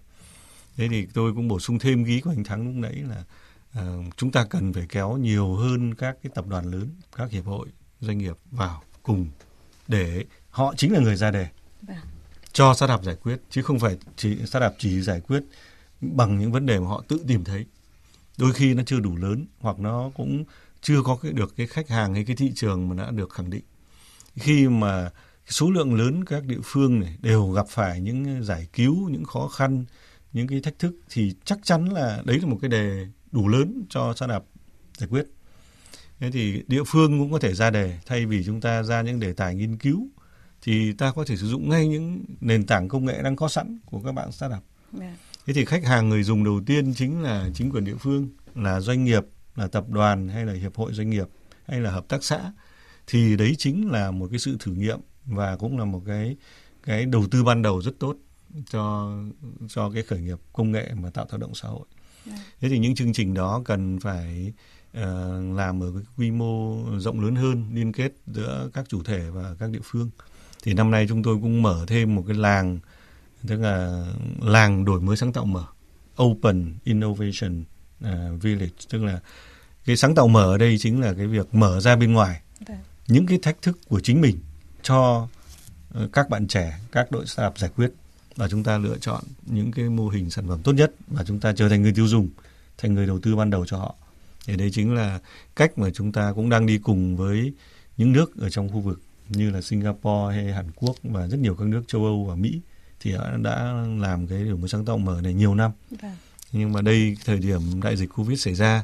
[0.78, 3.24] thế thì tôi cũng bổ sung thêm ý của anh thắng lúc nãy là
[3.80, 7.46] uh, chúng ta cần phải kéo nhiều hơn các cái tập đoàn lớn các hiệp
[7.46, 7.68] hội
[8.00, 9.28] doanh nghiệp vào cùng
[9.88, 11.48] để họ chính là người ra đề
[11.82, 11.98] vâng.
[12.54, 15.44] cho startup giải quyết chứ không phải chỉ startup chỉ giải quyết
[16.02, 17.66] bằng những vấn đề mà họ tự tìm thấy
[18.38, 20.44] đôi khi nó chưa đủ lớn hoặc nó cũng
[20.82, 23.50] chưa có cái được cái khách hàng hay cái thị trường mà đã được khẳng
[23.50, 23.64] định
[24.36, 25.10] khi mà
[25.48, 29.48] số lượng lớn các địa phương này đều gặp phải những giải cứu những khó
[29.48, 29.86] khăn
[30.34, 33.86] những cái thách thức thì chắc chắn là đấy là một cái đề đủ lớn
[33.90, 34.46] cho startup
[34.98, 35.26] giải quyết
[36.20, 39.20] thế thì địa phương cũng có thể ra đề thay vì chúng ta ra những
[39.20, 40.08] đề tài nghiên cứu
[40.62, 43.80] thì ta có thể sử dụng ngay những nền tảng công nghệ đang có sẵn
[43.86, 44.64] của các bạn startup
[45.00, 45.14] yeah.
[45.14, 45.18] Dạ.
[45.46, 48.80] thế thì khách hàng người dùng đầu tiên chính là chính quyền địa phương là
[48.80, 49.24] doanh nghiệp
[49.56, 51.28] là tập đoàn hay là hiệp hội doanh nghiệp
[51.68, 52.52] hay là hợp tác xã
[53.08, 56.36] thì đấy chính là một cái sự thử nghiệm và cũng là một cái
[56.84, 58.16] cái đầu tư ban đầu rất tốt
[58.70, 59.14] cho
[59.68, 61.86] cho cái khởi nghiệp công nghệ mà tạo tác động xã hội.
[62.60, 64.54] Thế thì những chương trình đó cần phải
[64.98, 65.04] uh,
[65.56, 69.56] làm ở cái quy mô rộng lớn hơn, liên kết giữa các chủ thể và
[69.60, 70.10] các địa phương.
[70.64, 72.80] Thì năm nay chúng tôi cũng mở thêm một cái làng
[73.48, 74.06] tức là
[74.42, 75.66] làng đổi mới sáng tạo mở,
[76.24, 77.64] Open Innovation
[78.06, 79.20] uh, Village, tức là
[79.86, 82.78] cái sáng tạo mở ở đây chính là cái việc mở ra bên ngoài okay.
[82.78, 82.86] Vâng.
[83.08, 84.40] những cái thách thức của chính mình
[84.84, 85.28] cho
[85.94, 87.92] ờ, các bạn trẻ, các đội startup giải quyết
[88.36, 91.40] và chúng ta lựa chọn những cái mô hình sản phẩm tốt nhất và chúng
[91.40, 92.30] ta trở thành người tiêu dùng,
[92.78, 93.96] thành người đầu tư ban đầu cho họ.
[94.46, 95.20] Thì đấy chính là
[95.56, 97.54] cách mà chúng ta cũng đang đi cùng với
[97.98, 101.56] những nước ở trong khu vực như là Singapore hay Hàn Quốc và rất nhiều
[101.56, 102.62] các nước châu Âu và Mỹ
[103.00, 105.72] thì đã, đã làm cái đổi mới sáng tạo mở này nhiều năm.
[106.02, 106.12] Vâng.
[106.54, 108.84] Nhưng mà đây thời điểm đại dịch Covid xảy ra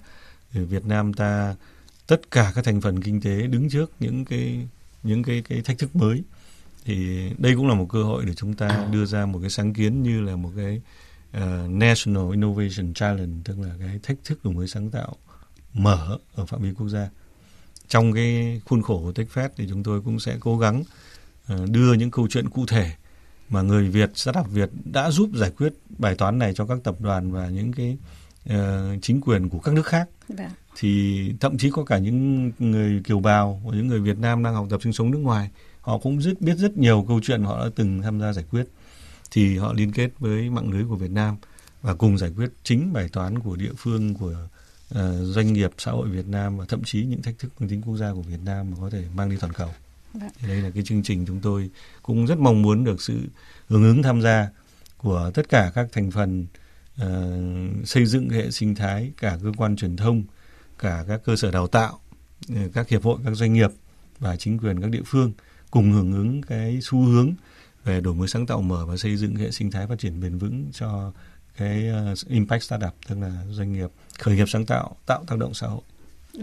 [0.54, 1.56] thì Việt Nam ta
[2.08, 4.68] tất cả các thành phần kinh tế đứng trước những cái
[5.04, 6.24] những cái cái thách thức mới.
[6.86, 9.74] Thì đây cũng là một cơ hội để chúng ta đưa ra một cái sáng
[9.74, 10.82] kiến như là một cái
[11.38, 15.16] uh, National Innovation Challenge tức là cái thách thức đổi mới sáng tạo
[15.74, 17.10] mở ở phạm vi quốc gia.
[17.88, 20.84] Trong cái khuôn khổ của TechFest thì chúng tôi cũng sẽ cố gắng
[21.54, 22.92] uh, đưa những câu chuyện cụ thể
[23.50, 26.96] mà người Việt, startup Việt đã giúp giải quyết bài toán này cho các tập
[27.00, 27.98] đoàn và những cái
[28.50, 30.10] uh, chính quyền của các nước khác.
[30.30, 30.36] Đã.
[30.44, 30.52] Vâng.
[30.80, 34.68] Thì thậm chí có cả những người kiều bào, những người Việt Nam đang học
[34.70, 35.50] tập sinh sống nước ngoài,
[35.82, 38.68] họ cũng rất biết rất nhiều câu chuyện họ đã từng tham gia giải quyết.
[39.32, 41.36] Thì họ liên kết với mạng lưới của Việt Nam
[41.82, 44.36] và cùng giải quyết chính bài toán của địa phương của
[44.94, 47.82] uh, doanh nghiệp xã hội Việt Nam và thậm chí những thách thức mang tính
[47.82, 49.70] quốc gia của Việt Nam mà có thể mang đi toàn cầu.
[50.14, 50.30] Vâng.
[50.40, 51.70] Thì đây là cái chương trình chúng tôi
[52.04, 53.20] cũng rất mong muốn được sự
[53.68, 54.50] hưởng ứng tham gia
[54.98, 56.46] của tất cả các thành phần
[57.02, 60.24] uh, xây dựng hệ sinh thái, cả cơ quan truyền thông,
[60.80, 62.00] cả các cơ sở đào tạo,
[62.56, 63.70] ờ, các hiệp hội, các doanh nghiệp
[64.20, 65.32] và chính quyền các địa phương
[65.72, 67.34] cùng hưởng ứng cái xu hướng
[67.84, 70.38] về đổi mới sáng tạo mở và xây dựng hệ sinh thái phát triển bền
[70.38, 71.12] vững cho
[71.58, 73.90] cái uh, impact startup tức là doanh nghiệp
[74.20, 75.82] khởi nghiệp sáng tạo tạo tác động xã hội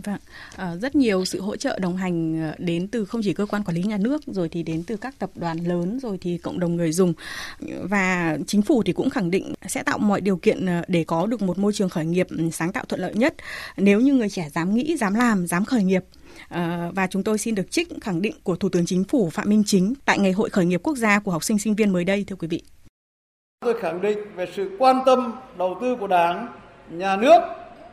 [0.04, 0.18] Vâng,
[0.56, 3.64] à, rất nhiều sự hỗ trợ đồng hành ờ, đến từ không chỉ cơ quan
[3.64, 6.60] quản lý nhà nước rồi thì đến từ các tập đoàn lớn rồi thì cộng
[6.60, 7.12] đồng người dùng
[7.82, 11.26] và chính phủ thì cũng khẳng định sẽ tạo mọi điều kiện ờ, để có
[11.26, 13.34] được một môi trường khởi nghiệp ừ, sáng tạo thuận lợi nhất
[13.76, 16.04] nếu như người trẻ dám nghĩ, dám làm, dám khởi nghiệp.
[16.48, 19.48] À, và chúng tôi xin được trích khẳng định của Thủ tướng Chính phủ Phạm
[19.48, 22.04] Minh Chính tại Ngày hội khởi nghiệp quốc gia của học sinh sinh viên mới
[22.04, 22.62] đây thưa quý vị.
[23.60, 26.48] Tôi khẳng định về sự quan tâm đầu tư của Đảng,
[26.90, 27.40] nhà nước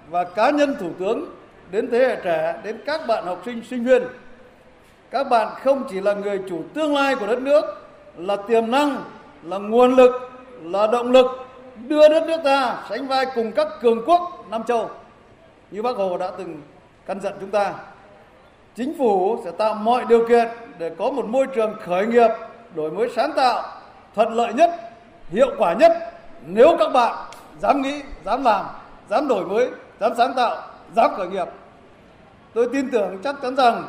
[0.09, 1.40] và cá nhân Thủ tướng
[1.71, 4.03] đến thế hệ trẻ, đến các bạn học sinh, sinh viên.
[5.11, 7.65] Các bạn không chỉ là người chủ tương lai của đất nước,
[8.17, 9.03] là tiềm năng,
[9.43, 10.11] là nguồn lực,
[10.63, 11.25] là động lực
[11.87, 14.89] đưa đất nước ta sánh vai cùng các cường quốc Nam Châu.
[15.71, 16.61] Như Bác Hồ đã từng
[17.05, 17.73] căn dặn chúng ta.
[18.75, 22.29] Chính phủ sẽ tạo mọi điều kiện để có một môi trường khởi nghiệp,
[22.75, 23.63] đổi mới sáng tạo,
[24.15, 24.71] thuận lợi nhất,
[25.29, 25.91] hiệu quả nhất
[26.45, 27.15] nếu các bạn
[27.61, 28.65] dám nghĩ, dám làm,
[29.09, 30.57] dám đổi mới, dám sáng tạo,
[30.95, 31.47] dám khởi nghiệp
[32.53, 33.83] Tôi tin tưởng chắc chắn rằng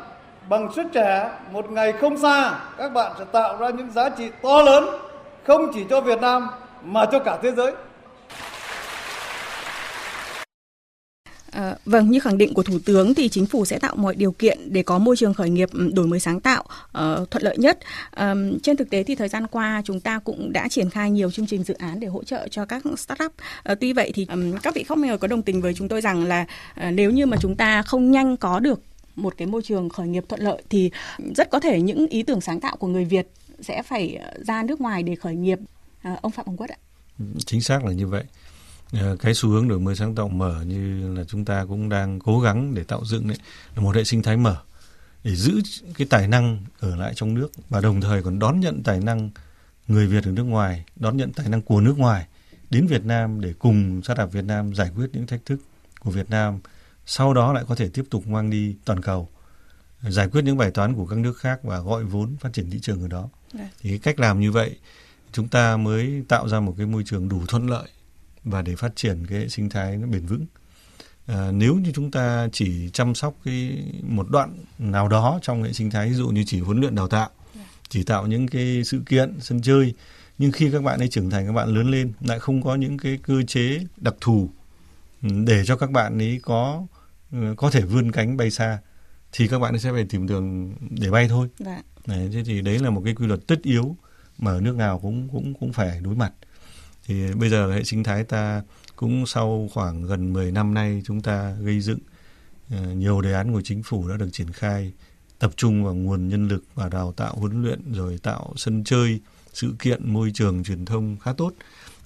[0.49, 4.31] bằng sức trẻ, một ngày không xa, các bạn sẽ tạo ra những giá trị
[4.43, 4.85] to lớn,
[5.47, 6.49] không chỉ cho Việt Nam,
[6.83, 7.73] mà cho cả thế giới.
[11.53, 14.33] À, vâng, như khẳng định của Thủ tướng thì chính phủ sẽ tạo mọi điều
[14.33, 17.57] kiện để có môi trường khởi nghiệp ừ, đổi mới sáng tạo uh, thuận lợi
[17.59, 17.79] nhất.
[18.17, 21.31] Um, trên thực tế thì thời gian qua chúng ta cũng đã triển khai nhiều
[21.31, 23.33] chương trình dự án để hỗ trợ cho các startup.
[23.73, 26.01] Uh, tuy vậy thì um, các vị không hề có đồng tình với chúng tôi
[26.01, 26.47] rằng là
[26.87, 28.83] uh, nếu như mà chúng ta không nhanh có được
[29.17, 30.91] một cái môi trường khởi nghiệp thuận lợi thì
[31.37, 33.29] rất có thể những ý tưởng sáng tạo của người Việt
[33.61, 35.59] sẽ phải ra nước ngoài để khởi nghiệp.
[36.13, 36.77] Uh, ông Phạm Hồng Quất ạ.
[37.19, 38.25] Ừ, chính xác là như vậy.
[38.93, 42.19] Ờ, cái xu hướng đổi mới sáng tạo mở như là chúng ta cũng đang
[42.19, 43.37] cố gắng để tạo dựng đấy
[43.77, 44.57] là một hệ sinh thái mở
[45.25, 45.61] để giữ
[45.99, 49.31] cái tài năng ở lại trong nước và đồng thời còn đón nhận tài năng
[49.89, 52.27] người Việt ở nước ngoài, đón nhận tài năng của nước ngoài
[52.71, 55.61] đến Việt Nam để cùng sát startup Việt Nam giải quyết những thách thức
[56.01, 56.61] của Việt Nam,
[57.07, 59.29] sau đó lại có thể tiếp tục mang đi toàn cầu,
[60.03, 62.79] giải quyết những bài toán của các nước khác và gọi vốn phát triển thị
[62.83, 63.29] trường ở đó.
[63.55, 63.69] Dạ.
[63.81, 64.77] Thì cái cách làm như vậy
[65.33, 67.89] chúng ta mới tạo ra một cái môi trường đủ thuận lợi
[68.45, 70.47] và để phát triển cái hệ sinh thái nó bền vững.
[71.27, 75.73] À, nếu như chúng ta chỉ chăm sóc cái một đoạn nào đó trong hệ
[75.73, 77.31] sinh thái ví dụ như chỉ huấn luyện đào tạo
[77.89, 79.95] chỉ tạo những cái sự kiện sân chơi
[80.39, 82.99] nhưng khi các bạn ấy trưởng thành các bạn lớn lên lại không có những
[82.99, 84.51] cái cơ chế đặc thù
[85.23, 86.87] ừ, để cho các bạn ấy có
[87.33, 88.79] ừ, có thể vươn cánh bay xa
[89.33, 91.49] thì các bạn ấy sẽ phải tìm đường để bay thôi.
[91.59, 91.83] Dạ.
[92.07, 93.97] Đấy, thế thì đấy là một cái quy luật tất yếu
[94.39, 96.33] mà ở nước nào cũng cũng cũng phải đối mặt
[97.07, 98.63] thì bây giờ hệ sinh thái ta
[98.97, 101.99] cũng sau khoảng gần 10 năm nay chúng ta gây dựng
[102.95, 104.93] nhiều đề án của chính phủ đã được triển khai
[105.39, 109.21] tập trung vào nguồn nhân lực và đào tạo huấn luyện rồi tạo sân chơi
[109.53, 111.53] sự kiện môi trường truyền thông khá tốt.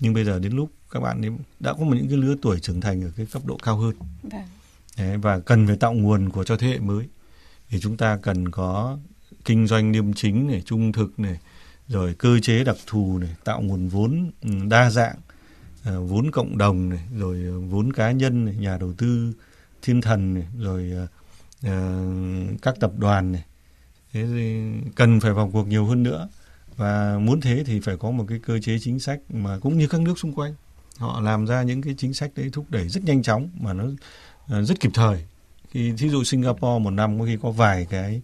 [0.01, 2.81] Nhưng bây giờ đến lúc các bạn đã có một những cái lứa tuổi trưởng
[2.81, 3.95] thành ở cái cấp độ cao hơn.
[4.23, 4.43] Vâng.
[4.99, 7.07] Đấy, và cần phải tạo nguồn của cho thế hệ mới.
[7.69, 8.99] Thì chúng ta cần có
[9.45, 11.39] kinh doanh liêm chính này trung thực này
[11.89, 15.17] rồi cơ chế đặc thù này tạo nguồn vốn ừ, đa dạng
[15.85, 19.33] ờ, vốn cộng đồng này rồi ờ, vốn cá nhân này nhà đầu tư
[19.83, 20.93] thiên thần này rồi
[21.67, 23.45] uh, các tập đoàn này.
[24.13, 24.63] Thế thì
[24.95, 26.29] cần phải vào cuộc nhiều hơn nữa.
[26.77, 29.89] Và muốn thế thì phải có một cái cơ chế chính sách mà cũng như
[29.89, 30.55] các nước xung quanh
[30.99, 33.85] họ làm ra những cái chính sách đấy thúc đẩy rất nhanh chóng mà nó
[34.63, 35.25] rất kịp thời.
[35.73, 38.21] Thì thí dụ Singapore một năm có khi có vài cái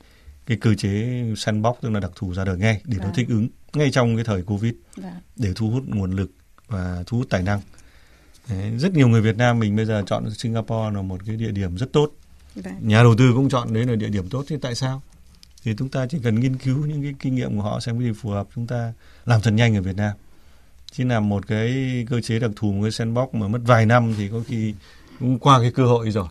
[0.46, 3.14] cái cơ chế sandbox tức là đặc thù ra đời ngay để nó vâng.
[3.14, 5.12] thích ứng ngay trong cái thời covid vâng.
[5.36, 6.30] để thu hút nguồn lực
[6.68, 7.60] và thu hút tài năng.
[8.48, 11.50] Đấy, rất nhiều người Việt Nam mình bây giờ chọn Singapore là một cái địa
[11.50, 12.10] điểm rất tốt.
[12.54, 12.74] Vâng.
[12.80, 15.02] nhà đầu tư cũng chọn đấy là địa điểm tốt thì tại sao?
[15.64, 18.08] Thì chúng ta chỉ cần nghiên cứu những cái kinh nghiệm của họ xem cái
[18.08, 18.92] gì phù hợp chúng ta
[19.24, 20.12] làm thật nhanh ở Việt Nam.
[20.92, 21.72] Chứ là một cái
[22.10, 24.74] cơ chế đặc thù một cái sandbox mà mất vài năm thì có khi
[25.20, 26.26] cũng qua cái cơ hội rồi.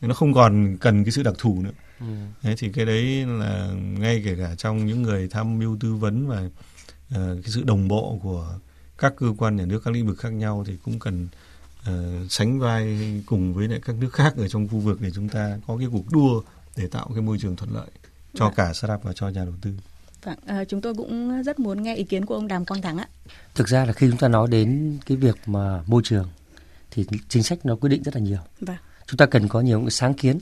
[0.00, 2.06] Nó không còn cần cái sự đặc thù nữa ừ.
[2.42, 6.26] thế thì cái đấy là ngay kể cả trong những người tham mưu tư vấn
[6.26, 6.50] và uh,
[7.14, 8.58] cái sự đồng bộ của
[8.98, 11.28] các cơ quan nhà nước các lĩnh vực khác nhau thì cũng cần
[11.80, 11.92] uh,
[12.30, 15.58] sánh vai cùng với lại các nước khác ở trong khu vực để chúng ta
[15.66, 16.42] có cái cuộc đua
[16.76, 17.90] để tạo cái môi trường thuận lợi
[18.34, 18.54] cho vâng.
[18.56, 19.70] cả startup và cho nhà đầu tư.
[20.24, 22.98] Vâng, à, chúng tôi cũng rất muốn nghe ý kiến của ông Đàm Quang Thắng
[22.98, 23.08] ạ.
[23.54, 26.28] Thực ra là khi chúng ta nói đến cái việc mà môi trường
[26.90, 28.38] thì chính sách nó quyết định rất là nhiều.
[28.60, 28.76] Vâng.
[29.06, 30.38] Chúng ta cần có nhiều sáng kiến.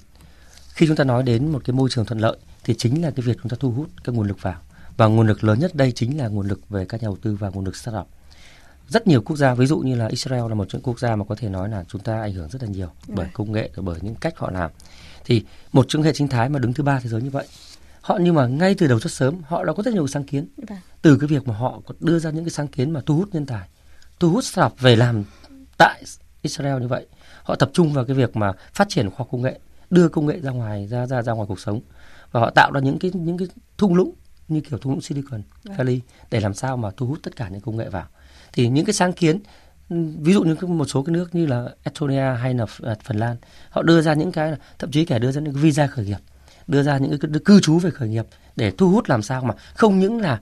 [0.74, 3.26] Khi chúng ta nói đến một cái môi trường thuận lợi thì chính là cái
[3.26, 4.60] việc chúng ta thu hút các nguồn lực vào.
[4.96, 7.36] Và nguồn lực lớn nhất đây chính là nguồn lực về các nhà đầu tư
[7.36, 8.08] và nguồn lực startup.
[8.88, 11.24] Rất nhiều quốc gia, ví dụ như là Israel là một trong quốc gia mà
[11.24, 13.98] có thể nói là chúng ta ảnh hưởng rất là nhiều bởi công nghệ, bởi
[14.02, 14.70] những cách họ làm.
[15.24, 17.46] Thì một trong hệ sinh thái mà đứng thứ ba thế giới như vậy
[18.04, 20.48] họ nhưng mà ngay từ đầu rất sớm họ đã có rất nhiều sáng kiến
[20.56, 20.78] vâng.
[21.02, 23.46] từ cái việc mà họ đưa ra những cái sáng kiến mà thu hút nhân
[23.46, 23.68] tài
[24.20, 25.24] thu hút startup về làm
[25.78, 26.02] tại
[26.42, 27.06] Israel như vậy
[27.42, 29.60] họ tập trung vào cái việc mà phát triển khoa công nghệ
[29.94, 31.80] đưa công nghệ ra ngoài ra ra ra ngoài cuộc sống.
[32.32, 34.12] Và họ tạo ra những cái những cái thung lũng
[34.48, 35.76] như kiểu thung lũng Silicon vâng.
[35.76, 38.06] Valley để làm sao mà thu hút tất cả những công nghệ vào.
[38.52, 39.40] Thì những cái sáng kiến
[40.18, 42.66] ví dụ như một số cái nước như là Estonia hay là
[43.04, 43.36] Phần Lan
[43.70, 46.18] họ đưa ra những cái thậm chí cả đưa ra những cái visa khởi nghiệp
[46.66, 48.26] đưa ra những cái cư trú về khởi nghiệp
[48.56, 50.40] để thu hút làm sao mà không những là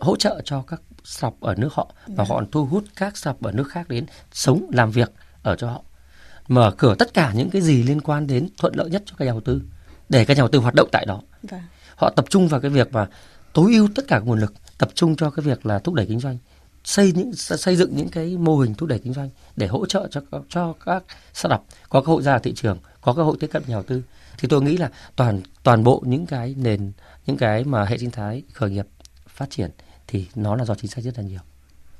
[0.00, 3.52] hỗ trợ cho các startup ở nước họ mà họ thu hút các startup ở
[3.52, 5.82] nước khác đến sống làm việc ở cho họ
[6.50, 9.24] mở cửa tất cả những cái gì liên quan đến thuận lợi nhất cho các
[9.24, 9.62] nhà đầu tư
[10.08, 11.22] để các nhà đầu tư hoạt động tại đó.
[11.42, 11.60] Vâng.
[11.96, 13.08] họ tập trung vào cái việc mà
[13.52, 16.20] tối ưu tất cả nguồn lực tập trung cho cái việc là thúc đẩy kinh
[16.20, 16.38] doanh
[16.84, 20.08] xây những xây dựng những cái mô hình thúc đẩy kinh doanh để hỗ trợ
[20.10, 23.62] cho cho các startup có cơ hội ra thị trường có cơ hội tiếp cận
[23.66, 24.02] nhà đầu tư.
[24.38, 26.92] Thì tôi nghĩ là toàn toàn bộ những cái nền
[27.26, 28.86] những cái mà hệ sinh thái khởi nghiệp
[29.28, 29.70] phát triển
[30.06, 31.40] thì nó là do chính sách rất là nhiều.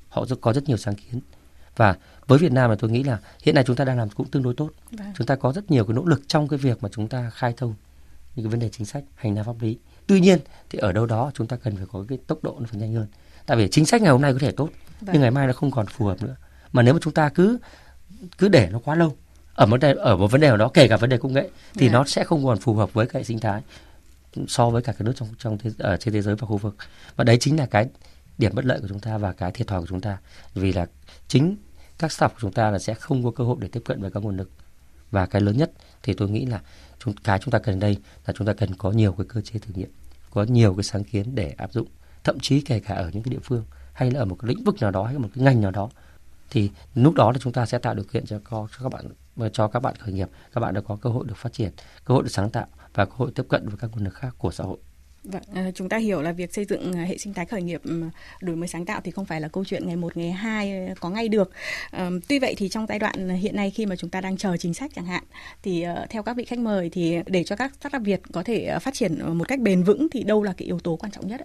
[0.08, 1.20] Họ có rất nhiều sáng kiến
[1.76, 4.26] và với Việt Nam là tôi nghĩ là hiện nay chúng ta đang làm cũng
[4.26, 5.12] tương đối tốt vâng.
[5.16, 7.54] chúng ta có rất nhiều cái nỗ lực trong cái việc mà chúng ta khai
[7.56, 7.74] thông
[8.36, 10.38] những cái vấn đề chính sách hành lang pháp lý tuy nhiên
[10.70, 12.94] thì ở đâu đó chúng ta cần phải có cái tốc độ nó phải nhanh
[12.94, 13.06] hơn
[13.46, 14.68] tại vì chính sách ngày hôm nay có thể tốt
[15.00, 15.10] vâng.
[15.12, 16.36] nhưng ngày mai nó không còn phù hợp nữa
[16.72, 17.58] mà nếu mà chúng ta cứ
[18.38, 19.16] cứ để nó quá lâu
[19.54, 21.50] ở một đề, ở một vấn đề nào đó kể cả vấn đề công nghệ
[21.74, 21.92] thì yeah.
[21.92, 21.98] Dạ.
[21.98, 23.62] nó sẽ không còn phù hợp với cái sinh thái
[24.48, 26.76] so với cả các nước trong trong thế, ở trên thế giới và khu vực
[27.16, 27.86] và đấy chính là cái
[28.40, 30.18] điểm bất lợi của chúng ta và cái thiệt thòi của chúng ta.
[30.54, 30.86] Vì là
[31.28, 31.56] chính
[31.98, 34.10] các startup của chúng ta là sẽ không có cơ hội để tiếp cận với
[34.10, 34.50] các nguồn lực.
[35.10, 35.70] Và cái lớn nhất
[36.02, 36.60] thì tôi nghĩ là
[36.98, 39.58] chúng cái chúng ta cần đây là chúng ta cần có nhiều cái cơ chế
[39.58, 39.90] thử nghiệm
[40.30, 41.88] có nhiều cái sáng kiến để áp dụng.
[42.24, 44.64] Thậm chí kể cả ở những cái địa phương hay là ở một cái lĩnh
[44.64, 45.90] vực nào đó hay một cái ngành nào đó
[46.50, 49.04] thì lúc đó là chúng ta sẽ tạo điều kiện cho, cho các bạn
[49.52, 51.72] cho các bạn khởi nghiệp các bạn đã có cơ hội được phát triển
[52.04, 54.34] cơ hội được sáng tạo và cơ hội tiếp cận với các nguồn lực khác
[54.38, 54.78] của xã hội.
[55.24, 57.82] Vâng, à, chúng ta hiểu là việc xây dựng hệ sinh thái khởi nghiệp
[58.40, 61.10] đổi mới sáng tạo thì không phải là câu chuyện ngày một ngày hai có
[61.10, 61.50] ngay được.
[61.90, 64.56] À, tuy vậy thì trong giai đoạn hiện nay khi mà chúng ta đang chờ
[64.56, 65.24] chính sách chẳng hạn
[65.62, 68.78] thì uh, theo các vị khách mời thì để cho các startup Việt có thể
[68.82, 71.40] phát triển một cách bền vững thì đâu là cái yếu tố quan trọng nhất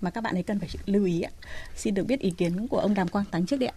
[0.00, 1.30] mà các bạn ấy cần phải lưu ý ạ.
[1.76, 3.74] Xin được biết ý kiến của ông Đàm Quang Táng trước đi ạ.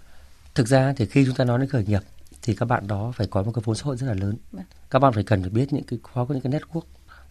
[0.56, 2.02] Thực ra thì khi chúng ta nói đến khởi nghiệp
[2.42, 4.38] thì các bạn đó phải có một cái vốn xã hội rất là lớn.
[4.52, 4.66] Vâng.
[4.90, 6.82] Các bạn phải cần phải biết những cái có những cái network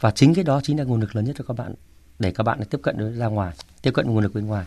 [0.00, 1.74] và chính cái đó chính là nguồn lực lớn nhất cho các bạn
[2.18, 4.66] để các bạn tiếp cận ra ngoài, tiếp cận nguồn lực bên ngoài.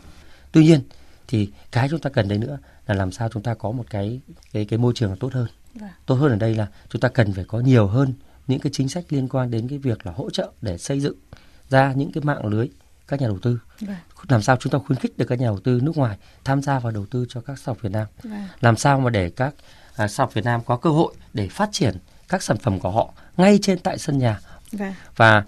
[0.52, 0.82] Tuy nhiên
[1.28, 2.58] thì cái chúng ta cần đấy nữa
[2.88, 4.22] là làm sao chúng ta có một cái
[4.54, 5.48] cái cái môi trường tốt hơn.
[5.76, 5.90] Vâng.
[6.06, 8.14] Tốt hơn ở đây là chúng ta cần phải có nhiều hơn
[8.48, 11.16] những cái chính sách liên quan đến cái việc là hỗ trợ để xây dựng
[11.70, 12.68] ra những cái mạng lưới
[13.08, 13.96] các nhà đầu tư vâng.
[14.30, 16.80] làm sao chúng ta khuyến khích được các nhà đầu tư nước ngoài tham gia
[16.80, 18.48] vào đầu tư cho các startup Việt Nam vâng.
[18.62, 19.56] làm sao mà để các
[19.96, 21.98] à, startup Việt Nam có cơ hội để phát triển
[22.30, 24.40] các sản phẩm của họ ngay trên tại sân nhà
[24.72, 24.94] Vâng.
[25.16, 25.44] và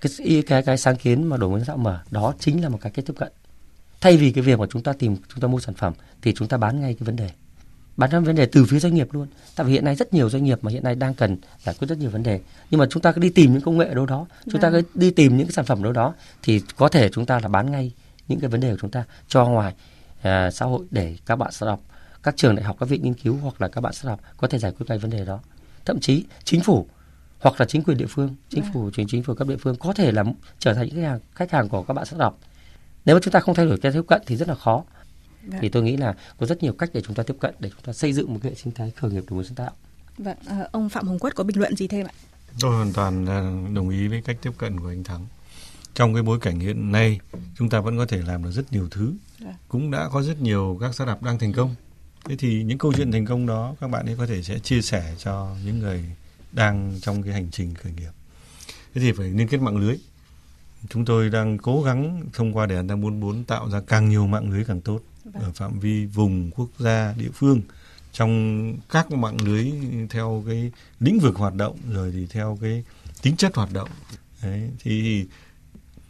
[0.00, 2.78] cái cái cái sáng kiến mà đổi mới sáng tạo mở đó chính là một
[2.80, 3.32] cái cách tiếp cận.
[4.00, 6.48] Thay vì cái việc mà chúng ta tìm chúng ta mua sản phẩm thì chúng
[6.48, 7.30] ta bán ngay cái vấn đề.
[7.96, 9.26] Bán ra vấn đề từ phía doanh nghiệp luôn.
[9.56, 11.88] Tại vì hiện nay rất nhiều doanh nghiệp mà hiện nay đang cần giải quyết
[11.88, 12.40] rất nhiều vấn đề.
[12.70, 14.82] Nhưng mà chúng ta cứ đi tìm những công nghệ đâu đó chúng ta cứ
[14.94, 17.70] đi tìm những cái sản phẩm đâu đó thì có thể chúng ta là bán
[17.70, 17.92] ngay
[18.28, 19.74] những cái vấn đề của chúng ta cho ngoài
[20.22, 21.80] à, xã hội để các bạn startup
[22.22, 24.58] các trường đại học các viện nghiên cứu hoặc là các bạn startup có thể
[24.58, 25.40] giải quyết ngay vấn đề đó.
[25.84, 26.86] Thậm chí chính phủ
[27.46, 29.92] hoặc là chính quyền địa phương chính phủ chính chính phủ cấp địa phương có
[29.92, 30.24] thể là
[30.58, 32.38] trở thành những khách hàng khách hàng của các bạn startup
[33.04, 34.84] nếu mà chúng ta không thay đổi cái tiếp cận thì rất là khó
[35.42, 35.58] Vâng.
[35.60, 37.80] thì tôi nghĩ là có rất nhiều cách để chúng ta tiếp cận để chúng
[37.84, 39.70] ta xây dựng một cái hệ sinh thái khởi nghiệp đổi mới sáng tạo
[40.18, 42.12] Vâng, ờ, ông Phạm Hồng Quất có bình luận gì thêm ạ?
[42.60, 43.40] Tôi hoàn toàn à,
[43.74, 45.26] đồng ý với cách tiếp cận của anh Thắng.
[45.94, 47.20] Trong cái bối cảnh hiện nay,
[47.58, 49.12] chúng ta vẫn có thể làm được rất nhiều thứ.
[49.38, 49.54] Vâng.
[49.68, 51.74] Cũng đã có rất nhiều các startup đang thành công.
[52.24, 54.82] Thế thì những câu chuyện thành công đó các bạn ấy có thể sẽ chia
[54.82, 56.04] sẻ cho những người
[56.52, 58.10] đang trong cái hành trình khởi nghiệp.
[58.94, 59.96] Thế thì phải liên kết mạng lưới.
[60.88, 64.26] Chúng tôi đang cố gắng thông qua đề án tăng 44 tạo ra càng nhiều
[64.26, 65.42] mạng lưới càng tốt Vâng.
[65.42, 67.60] ở phạm vi vùng, quốc gia, địa phương
[68.12, 69.72] trong các mạng lưới
[70.10, 72.84] theo cái lĩnh vực hoạt động rồi thì theo cái
[73.22, 73.88] tính chất hoạt động
[74.42, 75.26] Đấy, thì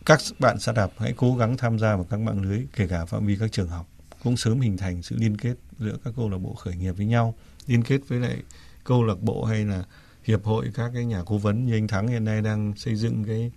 [0.07, 3.27] các bạn startup hãy cố gắng tham gia vào các mạng lưới kể cả phạm
[3.27, 3.87] vi các trường học
[4.25, 7.07] cũng sớm hình thành sự liên kết giữa các câu lạc bộ khởi nghiệp với
[7.07, 7.35] nhau
[7.66, 8.37] liên kết với lại
[8.85, 9.85] câu lạc bộ hay là
[10.26, 13.24] hiệp hội các cái nhà cố vấn như anh Thắng hiện nay đang xây dựng
[13.24, 13.50] cái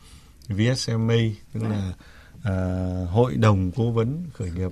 [0.48, 1.18] VSMA
[1.54, 1.94] tức là
[2.44, 2.54] à,
[3.12, 4.72] hội đồng cố vấn khởi nghiệp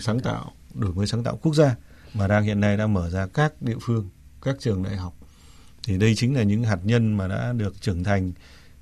[0.00, 0.52] sáng tạo.
[0.74, 1.76] đổi mới sáng tạo quốc gia
[2.14, 4.08] mà đang hiện nay đã mở ra các địa phương
[4.42, 5.14] các trường đại học.
[5.82, 8.32] Thì đây chính là những hạt nhân mà đã được trưởng thành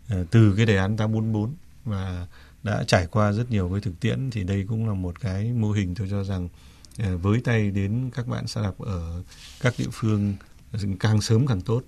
[0.08, 2.26] ờ, từ cái đề án 844 và
[2.62, 4.30] đã trải qua rất nhiều cái thực tiễn.
[4.30, 6.48] Thì đây cũng là một cái mô hình tôi cho rằng
[6.98, 9.22] ờ, với tay đến các bạn startup ở
[9.60, 10.34] các địa phương
[11.00, 11.82] càng sớm càng tốt.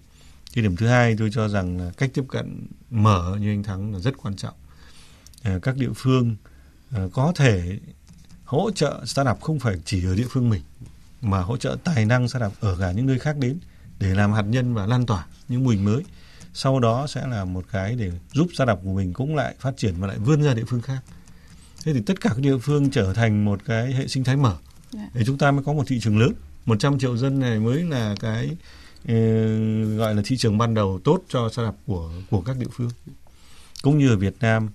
[0.55, 3.93] Cái điểm thứ hai tôi cho rằng là cách tiếp cận mở như anh Thắng
[3.95, 4.55] là rất quan trọng.
[5.43, 6.37] Ờ, Các địa phương
[6.91, 7.79] ờ, có thể
[8.45, 10.63] hỗ trợ startup không phải chỉ ở địa phương mình
[11.23, 13.59] mà hỗ trợ tài năng startup ở cả những nơi khác đến
[13.99, 16.03] để làm hạt nhân và lan tỏa những mô hình mới.
[16.55, 19.95] Sau đó sẽ là một cái để giúp startup của mình cũng lại phát triển
[19.99, 20.99] và lại vươn ra địa phương khác.
[21.85, 24.57] Thế thì tất cả các địa phương trở thành một cái hệ sinh thái mở
[24.93, 25.09] Dạ.
[25.15, 26.33] để chúng ta mới có một thị trường lớn.
[26.67, 28.57] 100 triệu dân này mới là cái
[29.97, 32.91] gọi là thị trường ban đầu tốt cho startup của của các địa phương.
[33.83, 34.69] Cũng như ở Việt Nam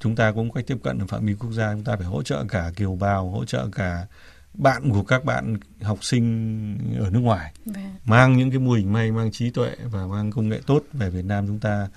[0.00, 2.22] chúng ta cũng cách tiếp cận ở phạm vi quốc gia chúng ta phải hỗ
[2.22, 4.06] trợ cả kiều bào hỗ trợ cả
[4.54, 7.84] bạn của các bạn học sinh ở nước ngoài Vâng.
[8.04, 11.10] mang những cái mô hình may mang trí tuệ và mang công nghệ tốt về
[11.10, 11.88] Việt Nam chúng ta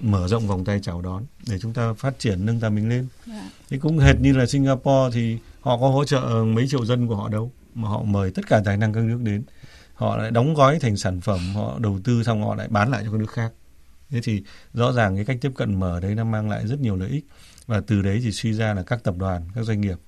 [0.00, 3.06] mở rộng vòng tay chào đón để chúng ta phát triển nâng tầm mình lên
[3.26, 3.50] Dạ.
[3.70, 7.16] thì cũng hệt như là Singapore thì họ có hỗ trợ mấy triệu dân của
[7.16, 9.42] họ đâu mà họ mời tất cả tài năng các nước đến
[9.94, 13.02] họ lại đóng gói thành sản phẩm, họ đầu tư xong họ lại bán lại
[13.04, 13.52] cho các nước khác.
[14.10, 14.42] Thế thì
[14.74, 17.24] rõ ràng cái cách tiếp cận mở đấy nó mang lại rất nhiều lợi ích.
[17.66, 19.98] Và từ đấy thì suy ra là các tập đoàn, các doanh nghiệp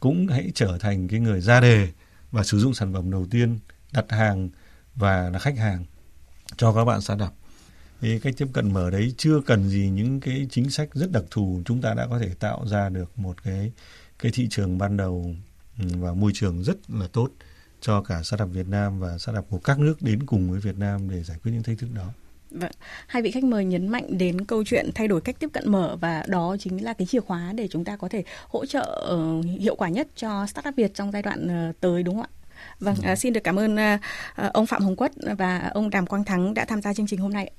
[0.00, 1.88] cũng hãy trở thành cái người ra đề
[2.30, 3.58] và sử dụng sản phẩm đầu tiên,
[3.92, 4.48] đặt hàng
[4.94, 5.84] và là khách hàng
[6.56, 7.32] cho các bạn startup.
[8.00, 11.24] Thì cách tiếp cận mở đấy chưa cần gì những cái chính sách rất đặc
[11.30, 11.62] thù.
[11.64, 13.72] Chúng ta đã có thể tạo ra được một cái
[14.18, 15.34] cái thị trường ban đầu
[15.78, 17.28] ừ, và môi trường rất là tốt
[17.84, 21.10] cho cả startup Việt Nam và startup của các nước đến cùng với Việt Nam
[21.10, 22.04] để giải quyết những thách thức đó.
[22.50, 22.70] Vâng.
[23.06, 25.96] Hai vị khách mời nhấn mạnh đến câu chuyện thay đổi cách tiếp cận mở
[26.00, 29.40] và đó chính là cái chìa khóa để chúng ta có thể hỗ trợ ờ,
[29.60, 32.32] hiệu quả nhất cho startup Việt trong giai đoạn ờ, tới đúng không ạ?
[32.80, 33.76] Vâng, à, xin được cảm ơn
[34.36, 37.32] ông Phạm Hồng Quất và ông Đàm Quang Thắng đã tham gia chương trình hôm
[37.32, 37.50] nay.